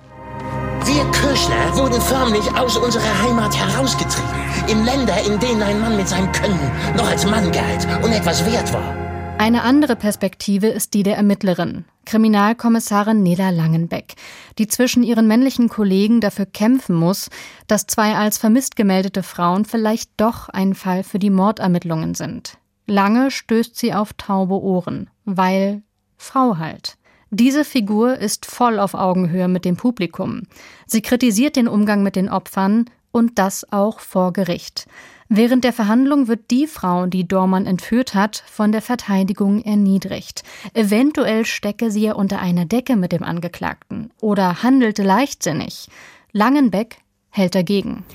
Wir 0.86 1.04
Kirschner 1.12 1.76
wurden 1.76 2.02
förmlich 2.02 2.50
aus 2.56 2.78
unserer 2.78 3.24
Heimat 3.24 3.56
herausgetrieben. 3.56 4.30
In 4.68 4.86
Länder, 4.86 5.16
in 5.26 5.40
denen 5.40 5.62
ein 5.62 5.80
Mann 5.80 5.98
mit 5.98 6.08
seinem 6.08 6.32
Können 6.32 6.72
noch 6.96 7.10
als 7.10 7.26
Mann 7.26 7.52
galt 7.52 7.88
und 8.04 8.12
etwas 8.12 8.46
wert 8.46 8.72
war. 8.74 8.96
Eine 9.40 9.64
andere 9.64 9.96
Perspektive 9.96 10.68
ist 10.68 10.96
die 10.96 11.04
der 11.04 11.16
Ermittlerin, 11.16 11.86
Kriminalkommissarin 12.06 13.22
Nela 13.22 13.52
Langenbeck, 13.52 14.16
die 14.58 14.68
zwischen 14.68 15.04
ihren 15.04 15.28
männlichen 15.28 15.70
Kollegen 15.70 16.22
dafür 16.22 16.48
kämpfen 16.48 16.96
muss, 16.96 17.30
dass 17.68 17.86
zwei 17.86 18.16
als 18.16 18.40
vermisst 18.40 18.76
gemeldete 18.76 19.22
Frauen 19.22 19.66
vielleicht 19.66 20.10
doch 20.18 20.50
ein 20.50 20.74
Fall 20.74 21.04
für 21.04 21.20
die 21.20 21.30
Mordermittlungen 21.30 22.16
sind. 22.16 22.58
Lange 22.88 23.30
stößt 23.30 23.76
sie 23.76 23.94
auf 23.94 24.14
taube 24.14 24.60
Ohren, 24.60 25.10
weil 25.26 25.84
Frau 26.18 26.58
halt. 26.58 26.98
Diese 27.30 27.66
Figur 27.66 28.18
ist 28.18 28.46
voll 28.46 28.80
auf 28.80 28.94
Augenhöhe 28.94 29.48
mit 29.48 29.66
dem 29.66 29.76
Publikum. 29.76 30.44
Sie 30.86 31.02
kritisiert 31.02 31.56
den 31.56 31.68
Umgang 31.68 32.02
mit 32.02 32.16
den 32.16 32.30
Opfern 32.30 32.86
und 33.12 33.38
das 33.38 33.72
auch 33.72 34.00
vor 34.00 34.32
Gericht. 34.32 34.88
Während 35.30 35.66
der 35.66 35.74
Verhandlung 35.74 36.30
wird 36.30 36.52
die 36.52 36.68
Frau, 36.68 37.06
die 37.06 37.28
Dormann 37.28 37.66
entführt 37.66 38.14
hat, 38.14 38.44
von 38.50 38.72
der 38.72 38.82
Verteidigung 38.82 39.62
erniedrigt. 39.62 40.44
Eventuell 40.74 41.46
stecke 41.46 41.92
sie 41.92 42.04
ja 42.04 42.14
unter 42.14 42.40
einer 42.40 42.66
Decke 42.66 42.96
mit 42.96 43.12
dem 43.12 43.24
Angeklagten 43.24 44.12
oder 44.22 44.64
handelte 44.64 45.04
leichtsinnig. 45.04 45.90
Langenbeck 46.32 47.00
hält 47.30 47.56
dagegen. 47.56 48.06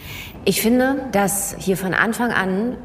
Ich 0.47 0.63
finde, 0.63 1.07
dass 1.13 1.55
hier 1.59 1.77
von 1.77 1.93
Anfang 1.93 2.33
an 2.33 2.79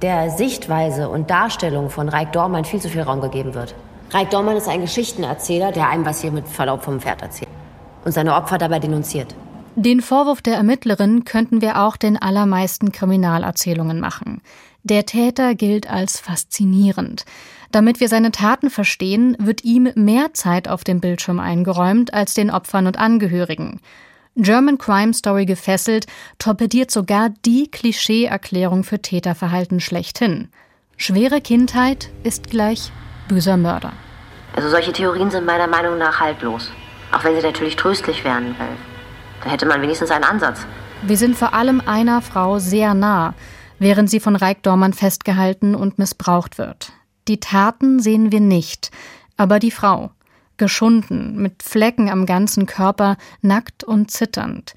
der 0.00 0.30
Sichtweise 0.30 1.10
und 1.10 1.30
Darstellung 1.30 1.90
von 1.90 2.08
Reik 2.08 2.32
Dormann 2.32 2.64
viel 2.64 2.80
zu 2.80 2.88
viel 2.88 3.02
Raum 3.02 3.20
gegeben 3.20 3.52
wird. 3.52 3.74
Reik 4.10 4.30
Dormann 4.30 4.56
ist 4.56 4.68
ein 4.68 4.80
Geschichtenerzähler, 4.80 5.72
der 5.72 5.88
einem 5.88 6.04
was 6.04 6.20
hier 6.20 6.30
mit 6.30 6.46
Verlaub 6.46 6.82
vom 6.82 7.00
Pferd 7.00 7.22
erzählt 7.22 7.50
und 8.04 8.12
seine 8.12 8.34
Opfer 8.34 8.56
dabei 8.56 8.78
denunziert. 8.78 9.34
Den 9.74 10.00
Vorwurf 10.00 10.40
der 10.40 10.54
Ermittlerin 10.54 11.24
könnten 11.24 11.60
wir 11.60 11.82
auch 11.82 11.96
den 11.96 12.16
allermeisten 12.16 12.92
Kriminalerzählungen 12.92 14.00
machen. 14.00 14.40
Der 14.84 15.04
Täter 15.04 15.54
gilt 15.54 15.90
als 15.90 16.20
faszinierend. 16.20 17.24
Damit 17.72 18.00
wir 18.00 18.08
seine 18.08 18.30
Taten 18.30 18.70
verstehen, 18.70 19.36
wird 19.40 19.64
ihm 19.64 19.90
mehr 19.96 20.32
Zeit 20.32 20.68
auf 20.68 20.84
dem 20.84 21.00
Bildschirm 21.00 21.40
eingeräumt 21.40 22.14
als 22.14 22.32
den 22.32 22.50
Opfern 22.50 22.86
und 22.86 22.96
Angehörigen. 22.98 23.80
German 24.36 24.78
Crime 24.78 25.12
Story 25.12 25.44
gefesselt 25.46 26.06
torpediert 26.38 26.90
sogar 26.90 27.30
die 27.44 27.68
Klischee-Erklärung 27.70 28.84
für 28.84 29.02
Täterverhalten 29.02 29.80
schlechthin. 29.80 30.48
Schwere 30.96 31.40
Kindheit 31.40 32.10
ist 32.22 32.48
gleich 32.48 32.92
böser 33.28 33.56
Mörder. 33.56 33.92
Also 34.54 34.70
solche 34.70 34.92
Theorien 34.92 35.30
sind 35.30 35.44
meiner 35.44 35.66
Meinung 35.66 35.98
nach 35.98 36.20
haltlos. 36.20 36.70
Auch 37.12 37.24
wenn 37.24 37.36
sie 37.36 37.42
natürlich 37.42 37.76
tröstlich 37.76 38.24
wären, 38.24 38.54
weil 38.58 38.68
dann 39.42 39.50
hätte 39.50 39.66
man 39.66 39.82
wenigstens 39.82 40.10
einen 40.10 40.24
Ansatz. 40.24 40.66
Wir 41.02 41.16
sind 41.16 41.36
vor 41.36 41.54
allem 41.54 41.80
einer 41.84 42.22
Frau 42.22 42.58
sehr 42.58 42.94
nah, 42.94 43.34
während 43.78 44.10
sie 44.10 44.20
von 44.20 44.36
Reik 44.36 44.62
Dormann 44.62 44.92
festgehalten 44.92 45.74
und 45.74 45.98
missbraucht 45.98 46.58
wird. 46.58 46.92
Die 47.28 47.38
Taten 47.38 48.00
sehen 48.00 48.32
wir 48.32 48.40
nicht, 48.40 48.90
aber 49.36 49.58
die 49.58 49.70
Frau 49.70 50.10
geschunden, 50.56 51.36
mit 51.36 51.62
Flecken 51.62 52.08
am 52.08 52.26
ganzen 52.26 52.66
Körper, 52.66 53.16
nackt 53.42 53.84
und 53.84 54.10
zitternd. 54.10 54.74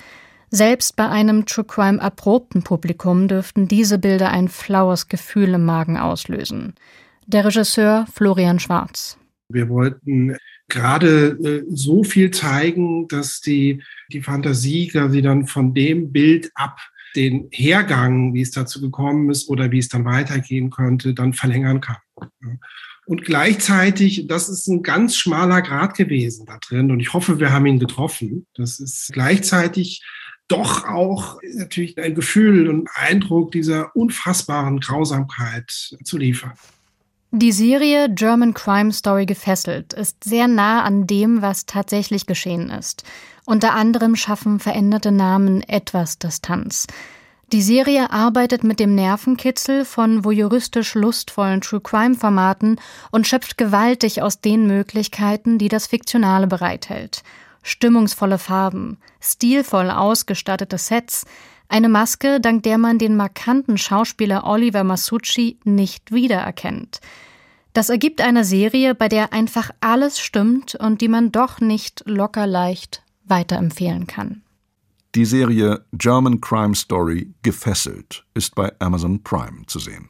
Selbst 0.51 0.95
bei 0.95 1.07
einem 1.07 1.45
True 1.45 1.65
Crime 1.65 2.01
erprobten 2.01 2.63
Publikum 2.63 3.27
dürften 3.27 3.67
diese 3.67 3.99
Bilder 3.99 4.29
ein 4.29 4.47
flaues 4.47 5.07
Gefühl 5.07 5.53
im 5.53 5.65
Magen 5.65 5.97
auslösen. 5.97 6.73
Der 7.31 7.45
Regisseur 7.45 8.07
Florian 8.11 8.57
Schwarz. 8.57 9.15
Wir 9.49 9.69
wollten 9.69 10.35
gerade 10.67 11.37
äh, 11.43 11.63
so 11.69 12.03
viel 12.03 12.31
zeigen, 12.31 13.07
dass 13.07 13.39
die, 13.39 13.83
die 14.11 14.23
Fantasie 14.23 14.87
quasi 14.87 15.21
dann 15.21 15.45
von 15.45 15.75
dem 15.75 16.11
Bild 16.11 16.49
ab 16.55 16.79
den 17.15 17.47
Hergang, 17.51 18.33
wie 18.33 18.41
es 18.41 18.49
dazu 18.49 18.81
gekommen 18.81 19.29
ist 19.29 19.47
oder 19.47 19.69
wie 19.69 19.77
es 19.77 19.89
dann 19.89 20.05
weitergehen 20.05 20.71
könnte, 20.71 21.13
dann 21.13 21.33
verlängern 21.33 21.81
kann. 21.81 21.97
Und 23.05 23.25
gleichzeitig, 23.25 24.25
das 24.27 24.49
ist 24.49 24.67
ein 24.67 24.81
ganz 24.81 25.15
schmaler 25.15 25.61
Grad 25.61 25.95
gewesen 25.95 26.47
da 26.47 26.57
drin. 26.57 26.89
Und 26.89 26.99
ich 26.99 27.13
hoffe, 27.13 27.39
wir 27.39 27.51
haben 27.51 27.67
ihn 27.67 27.79
getroffen. 27.79 28.47
Das 28.55 28.79
ist 28.79 29.11
gleichzeitig 29.13 30.03
doch 30.47 30.87
auch 30.87 31.37
natürlich 31.53 31.95
ein 31.99 32.15
Gefühl 32.15 32.67
und 32.69 32.89
Eindruck 32.95 33.51
dieser 33.51 33.95
unfassbaren 33.95 34.79
Grausamkeit 34.79 35.69
zu 36.03 36.17
liefern. 36.17 36.53
Die 37.31 37.51
Serie 37.51 38.09
German 38.09 38.55
Crime 38.55 38.91
Story 38.91 39.27
gefesselt 39.27 39.93
ist 39.93 40.23
sehr 40.23 40.47
nah 40.47 40.81
an 40.81 41.05
dem, 41.05 41.43
was 41.43 41.67
tatsächlich 41.67 42.25
geschehen 42.25 42.71
ist. 42.71 43.03
Unter 43.45 43.73
anderem 43.73 44.15
schaffen 44.15 44.59
veränderte 44.59 45.11
Namen 45.11 45.61
etwas 45.61 46.17
Distanz. 46.17 46.87
Die 47.51 47.61
Serie 47.61 48.11
arbeitet 48.11 48.63
mit 48.63 48.79
dem 48.79 48.95
Nervenkitzel 48.95 49.85
von 49.85 50.25
voyeuristisch 50.25 50.95
lustvollen 50.95 51.61
True 51.61 51.81
Crime 51.81 52.15
Formaten 52.15 52.79
und 53.11 53.27
schöpft 53.27 53.59
gewaltig 53.59 54.23
aus 54.23 54.41
den 54.41 54.65
Möglichkeiten, 54.65 55.59
die 55.59 55.67
das 55.67 55.85
Fiktionale 55.85 56.47
bereithält. 56.47 57.21
Stimmungsvolle 57.61 58.39
Farben, 58.39 58.97
stilvoll 59.19 59.91
ausgestattete 59.91 60.79
Sets, 60.79 61.27
eine 61.69 61.88
Maske, 61.88 62.41
dank 62.41 62.63
der 62.63 62.77
man 62.77 62.97
den 62.97 63.15
markanten 63.15 63.77
Schauspieler 63.77 64.45
Oliver 64.45 64.84
Masucci 64.84 65.60
nicht 65.63 66.12
wiedererkennt. 66.12 66.99
Das 67.73 67.89
ergibt 67.89 68.21
eine 68.21 68.43
Serie, 68.43 68.95
bei 68.95 69.08
der 69.08 69.32
einfach 69.32 69.69
alles 69.79 70.19
stimmt 70.19 70.75
und 70.75 71.01
die 71.01 71.08
man 71.08 71.32
doch 71.32 71.62
nicht 71.62 72.03
locker 72.05 72.47
leicht 72.47 73.03
weiterempfehlen 73.25 74.08
kann. 74.08 74.41
Die 75.15 75.25
Serie 75.25 75.86
German 75.93 76.41
Crime 76.41 76.75
Story 76.75 77.34
Gefesselt 77.41 78.25
ist 78.34 78.55
bei 78.55 78.71
Amazon 78.79 79.23
Prime 79.23 79.65
zu 79.67 79.79
sehen. 79.79 80.08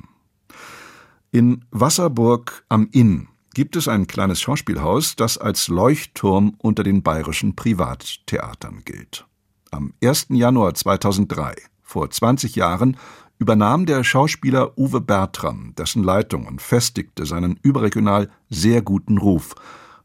In 1.32 1.64
Wasserburg 1.72 2.66
am 2.70 2.88
Inn 2.92 3.28
gibt 3.54 3.76
es 3.76 3.88
ein 3.88 4.08
kleines 4.08 4.42
Schauspielhaus, 4.42 5.16
das 5.16 5.38
als 5.38 5.68
Leuchtturm 5.68 6.56
unter 6.58 6.84
den 6.84 7.04
bayerischen 7.04 7.56
Privattheatern 7.56 8.82
gilt. 8.86 9.26
Am 9.72 9.94
1. 10.04 10.28
Januar 10.30 10.74
2003, 10.74 11.54
vor 11.84 12.10
20 12.10 12.56
Jahren, 12.56 12.98
übernahm 13.38 13.86
der 13.86 14.04
Schauspieler 14.04 14.78
Uwe 14.78 15.00
Bertram 15.00 15.74
dessen 15.78 16.04
Leitung 16.04 16.48
und 16.48 16.62
festigte 16.62 17.26
seinen 17.26 17.60
überregional 17.62 18.30
sehr 18.50 18.82
guten 18.82 19.20
Ruf. 19.20 19.54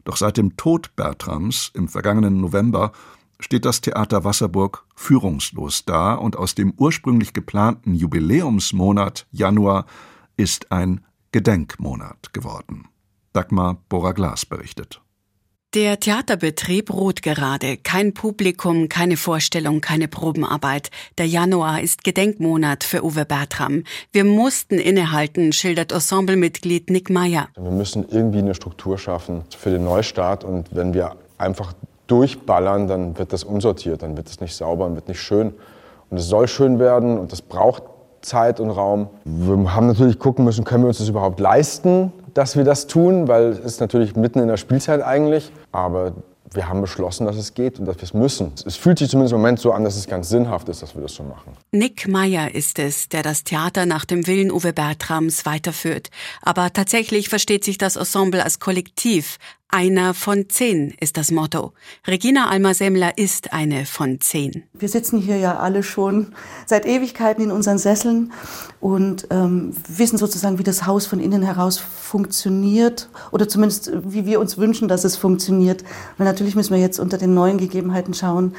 Doch 0.05 0.16
seit 0.16 0.37
dem 0.37 0.57
Tod 0.59 0.94
Bertrams 0.96 1.70
im 1.74 1.88
vergangenen 1.88 2.40
November 2.40 2.92
steht 3.40 3.64
das 3.64 3.81
Theater 3.81 4.22
Wasserburg 4.22 4.85
führungslos 4.94 5.85
da 5.87 6.14
und 6.14 6.37
aus 6.37 6.55
dem 6.55 6.74
ursprünglich 6.77 7.33
geplanten 7.33 7.94
Jubiläumsmonat 7.94 9.27
Januar 9.33 9.87
ist 10.37 10.70
ein 10.72 11.00
Gedenkmonat 11.33 12.33
geworden. 12.33 12.88
Dagmar 13.33 13.79
Bora-Glas 13.88 14.46
berichtet. 14.46 15.04
Der 15.75 15.99
Theaterbetrieb 15.99 16.95
ruht 16.95 17.23
gerade. 17.23 17.77
Kein 17.79 18.15
Publikum, 18.15 18.89
keine 18.89 19.17
Vorstellung, 19.17 19.81
keine 19.81 20.07
Probenarbeit. 20.07 20.93
Der 21.19 21.27
Januar 21.27 21.81
ist 21.81 22.05
Gedenkmonat 22.05 22.85
für 22.85 23.05
Uwe 23.05 23.25
Bertram. 23.25 23.83
Wir 24.13 24.23
mussten 24.23 24.79
innehalten, 24.79 25.53
schildert 25.53 25.91
Ensemblemitglied 25.91 26.91
Nick 26.91 27.11
Meyer. 27.11 27.49
Wir 27.57 27.73
müssen 27.73 28.07
irgendwie 28.09 28.39
eine 28.39 28.55
Struktur 28.55 28.99
schaffen 28.99 29.43
für 29.59 29.71
den 29.71 29.83
Neustart. 29.83 30.45
Und 30.45 30.69
wenn 30.77 30.95
wir 30.95 31.17
einfach 31.39 31.73
durchballern, 32.07 32.87
dann 32.87 33.19
wird 33.19 33.33
das 33.33 33.43
umsortiert, 33.43 34.05
dann 34.05 34.17
wird 34.17 34.29
es 34.29 34.41
nicht 34.41 34.55
sauber 34.55 34.87
und 34.87 34.95
wird 34.95 35.09
nicht 35.09 35.21
schön. 35.21 35.55
Und 36.09 36.19
es 36.19 36.29
soll 36.29 36.47
schön 36.47 36.79
werden 36.79 37.19
und 37.19 37.33
das 37.33 37.43
braucht 37.43 37.83
Zeit 38.21 38.61
und 38.61 38.71
Raum. 38.71 39.09
Wir 39.25 39.75
haben 39.75 39.89
natürlich 39.89 40.21
gucken 40.21 40.45
müssen, 40.45 40.65
können 40.65 40.85
wir 40.85 40.89
uns 40.89 40.99
das 40.99 41.09
überhaupt 41.09 41.41
leisten, 41.41 42.13
dass 42.35 42.57
wir 42.57 42.64
das 42.64 42.87
tun, 42.87 43.29
weil 43.29 43.49
es 43.49 43.59
ist 43.61 43.81
natürlich 43.81 44.16
mitten 44.16 44.40
in 44.40 44.49
der 44.49 44.57
Spielzeit 44.57 45.03
eigentlich. 45.03 45.51
Aber 45.73 46.12
wir 46.53 46.68
haben 46.68 46.81
beschlossen, 46.81 47.27
dass 47.27 47.37
es 47.37 47.55
geht 47.55 47.79
und 47.79 47.87
dass 47.87 47.97
wir 47.97 48.05
es 48.05 48.14
müssen. 48.14 48.53
Es 48.64 48.77
fühlt 48.77 48.99
sich 48.99 49.09
zumindest 49.09 49.33
im 49.33 49.40
Moment 49.40 49.59
so 49.59 49.73
an, 49.73 49.85
dass 49.85 49.97
es 49.97 50.07
ganz 50.07 50.29
sinnhaft 50.29 50.68
ist, 50.68 50.83
dass 50.83 50.94
wir 50.94 51.03
das 51.03 51.14
so 51.14 51.23
machen. 51.23 51.53
Nick 51.73 52.07
Meyer 52.07 52.55
ist 52.55 52.79
es, 52.79 53.09
der 53.09 53.23
das 53.23 53.44
Theater 53.44 53.87
nach 53.87 54.05
dem 54.05 54.27
Willen 54.27 54.53
Uwe 54.53 54.73
Bertrams 54.73 55.47
weiterführt. 55.47 56.11
Aber 56.42 56.73
tatsächlich 56.73 57.29
versteht 57.29 57.64
sich 57.64 57.79
das 57.79 57.97
Ensemble 57.97 58.42
als 58.42 58.61
Kollektiv. 58.61 59.38
Einer 59.68 60.14
von 60.14 60.48
zehn 60.48 60.94
ist 61.00 61.16
das 61.16 61.33
Motto. 61.33 61.72
Regina 62.07 62.48
Almer-Semmler 62.48 63.18
ist 63.18 63.53
eine 63.53 63.87
von 63.87 64.20
zehn. 64.20 64.62
Wir 64.72 64.88
sitzen 64.88 65.18
hier 65.18 65.37
ja 65.37 65.59
alle 65.59 65.83
schon 65.83 66.33
seit 66.64 66.87
Ewigkeiten 66.87 67.42
in 67.42 67.50
unseren 67.50 67.79
Sesseln 67.79 68.33
und 68.81 69.27
ähm, 69.31 69.72
wissen 69.88 70.16
sozusagen, 70.16 70.61
wie 70.61 70.62
das 70.62 70.87
Haus 70.87 71.07
von 71.07 71.18
innen 71.18 71.42
heraus 71.42 71.79
funktioniert 71.79 73.09
oder 73.33 73.48
zumindest 73.48 73.90
wie 74.05 74.27
wir 74.27 74.38
uns 74.38 74.59
wünschen, 74.59 74.87
dass 74.87 75.03
es 75.03 75.16
funktioniert. 75.16 75.83
Weil 76.18 76.27
natürlich 76.27 76.55
müssen 76.55 76.72
wir 76.72 76.81
jetzt 76.81 77.00
unter 77.00 77.18
den 77.18 77.35
neuen 77.35 77.59
Gegebenheiten 77.59 78.14
schauen, 78.14 78.55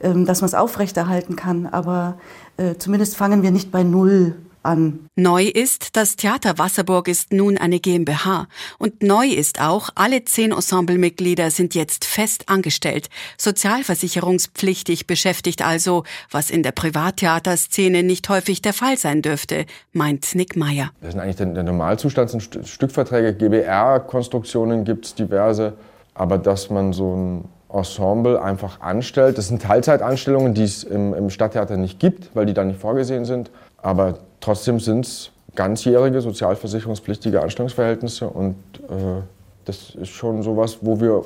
ähm, 0.00 0.24
dass 0.24 0.40
man 0.40 0.46
es 0.46 0.54
aufrechterhalten 0.54 1.34
kann. 1.34 1.66
Aber 1.66 2.18
äh, 2.58 2.76
zumindest 2.76 3.16
fangen 3.16 3.42
wir 3.42 3.50
nicht 3.50 3.72
bei 3.72 3.82
Null 3.82 4.36
an. 4.62 5.08
Neu 5.16 5.44
ist, 5.44 5.96
das 5.96 6.16
Theater 6.16 6.58
Wasserburg 6.58 7.08
ist 7.08 7.32
nun 7.32 7.58
eine 7.58 7.80
GmbH. 7.80 8.46
Und 8.78 9.02
neu 9.02 9.26
ist 9.26 9.60
auch, 9.60 9.90
alle 9.94 10.24
zehn 10.24 10.52
Ensemblemitglieder 10.52 11.50
sind 11.50 11.74
jetzt 11.74 12.04
fest 12.04 12.48
angestellt, 12.48 13.08
sozialversicherungspflichtig 13.38 15.06
beschäftigt 15.06 15.64
also, 15.64 16.04
was 16.30 16.50
in 16.50 16.62
der 16.62 16.72
Privattheaterszene 16.72 18.02
nicht 18.02 18.28
häufig 18.28 18.62
der 18.62 18.72
Fall 18.72 18.96
sein 18.96 19.22
dürfte, 19.22 19.66
meint 19.92 20.34
Nick 20.34 20.56
Meyer. 20.56 20.90
Das 21.00 21.14
ist 21.14 21.20
eigentlich 21.20 21.36
der, 21.36 21.46
der 21.46 21.62
Normalzustand, 21.62 22.30
sind 22.30 22.42
Stückverträge, 22.66 23.34
GBR-Konstruktionen 23.34 24.84
gibt 24.84 25.06
es 25.06 25.14
diverse, 25.14 25.74
aber 26.14 26.38
dass 26.38 26.70
man 26.70 26.92
so 26.92 27.14
ein 27.14 27.44
Ensemble 27.72 28.42
einfach 28.42 28.80
anstellt. 28.80 29.38
Das 29.38 29.48
sind 29.48 29.62
Teilzeitanstellungen, 29.62 30.54
die 30.54 30.64
es 30.64 30.82
im, 30.84 31.14
im 31.14 31.30
Stadttheater 31.30 31.76
nicht 31.76 31.98
gibt, 32.00 32.34
weil 32.34 32.46
die 32.46 32.54
da 32.54 32.64
nicht 32.64 32.80
vorgesehen 32.80 33.24
sind. 33.24 33.50
Aber 33.78 34.18
trotzdem 34.40 34.80
sind 34.80 35.06
es 35.06 35.30
ganzjährige 35.54 36.20
sozialversicherungspflichtige 36.20 37.42
Anstellungsverhältnisse 37.42 38.28
und 38.28 38.56
äh, 38.88 39.22
das 39.64 39.94
ist 39.94 40.10
schon 40.10 40.42
sowas, 40.42 40.78
wo 40.80 41.00
wir 41.00 41.24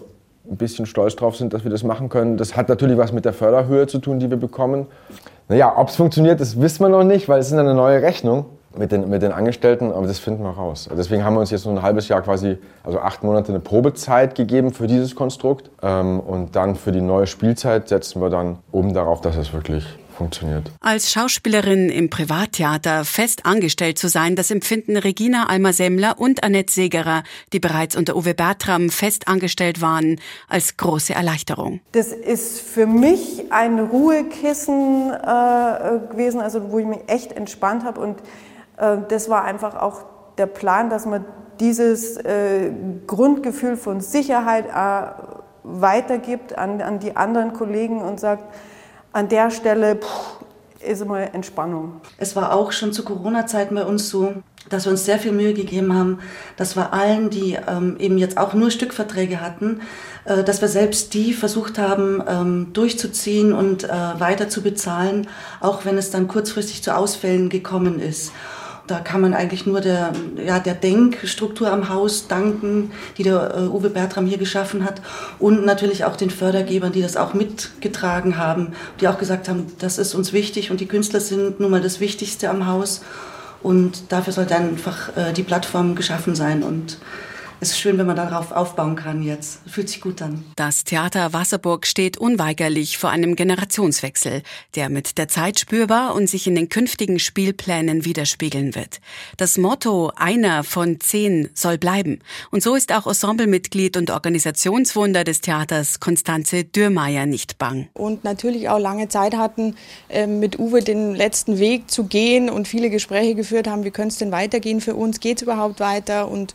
ein 0.50 0.57
bisschen 0.57 0.87
stolz 0.87 1.16
drauf 1.16 1.37
sind, 1.37 1.55
dass 1.55 1.64
wir 1.64 1.70
das 1.70 1.83
machen 1.83 2.09
können. 2.09 2.37
Das 2.37 2.57
hat 2.57 2.68
natürlich 2.68 2.98
was 2.98 3.12
mit 3.12 3.24
der 3.24 3.33
Förderhöhe 3.33 3.87
zu 3.87 3.98
tun, 3.98 4.18
die 4.18 4.29
wir 4.29 4.37
bekommen. 4.37 4.87
Naja, 5.48 5.74
ob 5.77 5.88
es 5.88 5.96
funktioniert, 5.96 6.40
das 6.40 6.61
wissen 6.61 6.81
wir 6.81 6.88
noch 6.90 7.05
nicht, 7.05 7.29
weil 7.29 7.40
es 7.40 7.46
ist 7.46 7.55
eine 7.55 7.74
neue 7.74 8.03
Rechnung 8.03 8.46
mit 8.77 8.92
den, 8.92 9.09
mit 9.09 9.22
den 9.22 9.33
Angestellten, 9.33 9.92
aber 9.92 10.07
das 10.07 10.18
finden 10.18 10.42
wir 10.42 10.50
raus. 10.50 10.88
Deswegen 10.96 11.24
haben 11.24 11.35
wir 11.35 11.40
uns 11.40 11.50
jetzt 11.50 11.64
nur 11.64 11.74
ein 11.74 11.83
halbes 11.83 12.09
Jahr 12.09 12.22
quasi, 12.22 12.59
also 12.83 12.98
acht 12.98 13.22
Monate 13.22 13.50
eine 13.50 13.61
Probezeit 13.61 14.35
gegeben 14.35 14.72
für 14.72 14.87
dieses 14.87 15.14
Konstrukt. 15.14 15.70
Ähm, 15.83 16.20
und 16.20 16.57
dann 16.57 16.74
für 16.74 16.92
die 16.92 17.00
neue 17.00 17.27
Spielzeit 17.27 17.88
setzen 17.88 18.20
wir 18.20 18.31
dann 18.31 18.59
oben 18.72 18.92
darauf, 18.92 19.20
dass 19.20 19.37
es 19.37 19.53
wirklich 19.53 19.87
funktioniert. 20.14 20.70
Als 20.81 21.12
Schauspielerin 21.12 21.90
im 21.90 22.11
Privattheater 22.11 23.05
fest 23.05 23.46
angestellt 23.46 23.98
zu 23.98 24.09
sein, 24.09 24.37
das 24.37 24.50
empfinden 24.50 24.96
Regina 24.96 25.46
Almer-Semmler 25.48 26.18
und 26.18 26.44
Annette 26.44 26.72
Segerer, 26.72 27.22
die 27.53 27.61
bereits 27.61 27.96
unter 27.96 28.16
Uwe 28.16 28.35
Bertram 28.35 28.90
fest 28.90 29.29
angestellt 29.29 29.81
waren, 29.81 30.20
als 30.48 30.77
große 30.77 31.14
Erleichterung. 31.14 31.81
Das 31.92 32.09
ist 32.09 32.61
für 32.61 32.87
mich 32.87 33.44
ein 33.50 33.79
Ruhekissen 33.79 35.11
äh, 35.11 36.09
gewesen, 36.11 36.40
also 36.40 36.70
wo 36.70 36.79
ich 36.79 36.87
mich 36.87 37.00
echt 37.09 37.33
entspannt 37.33 37.85
habe 37.85 38.00
und 38.00 38.20
äh, 38.77 38.98
das 39.09 39.29
war 39.29 39.44
einfach 39.44 39.74
auch 39.77 40.03
der 40.38 40.46
Plan, 40.46 40.90
dass 40.90 41.07
man 41.07 41.24
dieses 41.61 42.16
äh, 42.16 42.70
Grundgefühl 43.07 43.77
von 43.77 44.00
Sicherheit 44.00 44.66
äh, 44.66 45.22
weitergibt 45.62 46.59
an, 46.59 46.81
an 46.81 46.98
die 46.98 47.16
anderen 47.16 47.53
Kollegen 47.53 48.03
und 48.03 48.20
sagt, 48.20 48.44
an 49.14 49.29
der 49.29 49.50
Stelle 49.50 49.96
pff, 49.96 50.44
ist 50.81 51.00
immer 51.00 51.35
Entspannung. 51.35 52.00
Es 52.18 52.37
war 52.37 52.53
auch 52.53 52.72
schon 52.72 52.92
zu 52.92 53.05
Corona-Zeiten 53.05 53.74
bei 53.74 53.85
uns 53.85 54.11
so, 54.11 54.35
dass 54.68 54.85
wir 54.87 54.90
uns 54.92 55.05
sehr 55.05 55.18
viel 55.18 55.33
Mühe 55.33 55.55
gegeben 55.55 55.94
haben, 55.94 56.18
dass 56.57 56.77
wir 56.77 56.92
allen, 56.92 57.31
die 57.31 57.57
ähm, 57.68 57.96
eben 57.98 58.18
jetzt 58.18 58.38
auch 58.38 58.55
nur 58.55 58.70
Stückverträge 58.70 59.40
hatten, 59.40 59.81
äh, 60.24 60.42
dass 60.42 60.61
wir 60.61 60.68
selbst 60.68 61.14
die 61.14 61.33
versucht 61.33 61.79
haben 61.79 62.22
ähm, 62.27 62.72
durchzuziehen 62.72 63.53
und 63.53 63.85
äh, 63.85 63.88
weiter 63.88 64.48
zu 64.48 64.62
bezahlen, 64.62 65.29
auch 65.61 65.85
wenn 65.85 65.96
es 65.96 66.11
dann 66.11 66.29
kurzfristig 66.29 66.83
zu 66.83 66.96
Ausfällen 66.96 67.48
gekommen 67.50 68.00
ist. 68.00 68.33
Da 68.87 69.01
kann 69.01 69.23
man 69.23 69.33
eigentlich 69.33 69.64
nur 69.64 69.81
der, 69.81 70.12
ja, 70.44 70.59
der 70.59 70.75
Denkstruktur 70.75 71.73
am 71.73 71.88
Haus 71.88 72.29
danken, 72.29 72.90
die 73.16 73.23
der 73.23 73.55
äh, 73.57 73.61
Uwe 73.62 73.88
Bertram 73.88 74.27
hier 74.27 74.37
geschaffen 74.37 74.85
hat. 74.85 75.01
Und 75.38 75.64
natürlich 75.64 76.05
auch 76.05 76.16
den 76.16 76.29
Fördergebern, 76.29 76.92
die 76.92 77.01
das 77.01 77.16
auch 77.16 77.33
mitgetragen 77.33 78.37
haben, 78.37 78.75
die 79.01 79.09
auch 79.09 79.18
gesagt 79.18 79.49
haben, 79.49 79.73
das 79.79 79.97
ist 79.97 80.14
uns 80.14 80.35
wichtig 80.35 80.70
und 80.70 80.81
die 80.81 80.87
Künstler 80.87 81.20
sind 81.20 81.61
nun 81.61 81.70
mal 81.70 81.81
das 81.81 82.01
Wichtigste 82.01 82.51
am 82.51 82.66
Haus. 82.66 83.01
Und 83.62 84.12
dafür 84.12 84.35
sollte 84.35 84.55
einfach 84.55 85.16
äh, 85.16 85.33
die 85.33 85.42
Plattform 85.42 85.94
geschaffen 85.94 86.35
sein. 86.35 86.62
Und 86.62 86.99
es 87.64 87.70
ist 87.70 87.81
schön, 87.81 87.96
wenn 87.96 88.07
man 88.07 88.16
darauf 88.16 88.53
aufbauen 88.53 88.94
kann 88.94 89.22
jetzt. 89.22 89.61
Fühlt 89.66 89.88
sich 89.88 90.03
gut 90.03 90.20
an. 90.20 90.44
Das 90.55 90.85
Theater 90.85 91.33
Wasserburg 91.33 91.87
steht 91.87 92.18
unweigerlich 92.18 92.98
vor 92.98 93.09
einem 93.09 93.37
Generationswechsel, 93.37 94.42
der 94.74 94.90
mit 94.90 95.16
der 95.16 95.29
Zeit 95.29 95.59
spürbar 95.61 96.14
und 96.14 96.29
sich 96.29 96.46
in 96.46 96.57
den 96.57 96.68
künftigen 96.68 97.18
Spielplänen 97.18 98.05
widerspiegeln 98.05 98.74
wird. 98.74 99.00
Das 99.38 99.57
Motto 99.57 100.12
einer 100.14 100.62
von 100.62 101.00
zehn 101.00 101.48
soll 101.55 101.79
bleiben. 101.79 102.18
Und 102.50 102.62
so 102.62 102.74
ist 102.74 102.92
auch 102.92 103.07
Ensemblemitglied 103.07 103.96
und 103.96 104.11
Organisationswunder 104.11 105.24
des 105.24 105.40
Theaters 105.40 106.00
Konstanze 106.00 106.64
Dürrmeier 106.64 107.24
nicht 107.24 107.57
bang. 107.57 107.88
Und 107.94 108.24
natürlich 108.24 108.68
auch 108.68 108.79
lange 108.79 109.09
Zeit 109.09 109.38
hatten, 109.38 109.74
ähm, 110.11 110.38
mit 110.38 110.59
Uwe 110.59 110.83
den 110.83 111.14
letzten 111.14 111.59
Weg 111.59 111.90
zu 111.90 112.05
gehen 112.05 112.50
und 112.50 112.68
viele 112.68 112.90
Gespräche 112.90 113.35
geführt 113.35 113.68
haben, 113.68 113.85
wie 113.85 113.90
könnte 113.90 114.12
es 114.12 114.18
denn 114.18 114.33
weitergehen 114.33 114.83
für 114.83 114.94
uns, 114.94 115.18
geht 115.18 115.38
es 115.38 115.42
überhaupt 115.44 115.81
weiter 115.81 116.29
und 116.29 116.53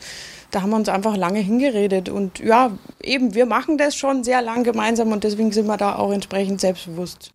da 0.51 0.61
haben 0.61 0.69
wir 0.71 0.77
uns 0.77 0.89
einfach 0.89 1.15
lange 1.15 1.39
hingeredet. 1.39 2.09
Und 2.09 2.39
ja, 2.39 2.71
eben, 3.01 3.33
wir 3.35 3.45
machen 3.45 3.77
das 3.77 3.95
schon 3.95 4.23
sehr 4.23 4.41
lang 4.41 4.63
gemeinsam 4.63 5.11
und 5.11 5.23
deswegen 5.23 5.51
sind 5.51 5.67
wir 5.67 5.77
da 5.77 5.95
auch 5.95 6.11
entsprechend 6.11 6.61
selbstbewusst. 6.61 7.31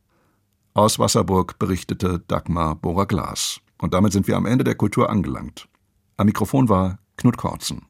Aus 0.74 0.98
Wasserburg 0.98 1.58
berichtete 1.58 2.20
Dagmar 2.26 2.74
Bohrer-Glas. 2.74 3.60
Und 3.78 3.94
damit 3.94 4.12
sind 4.12 4.26
wir 4.26 4.36
am 4.36 4.46
Ende 4.46 4.64
der 4.64 4.74
Kultur 4.74 5.10
angelangt. 5.10 5.68
Am 6.16 6.26
Mikrofon 6.26 6.68
war 6.68 6.98
Knut 7.16 7.36
Korzen. 7.36 7.82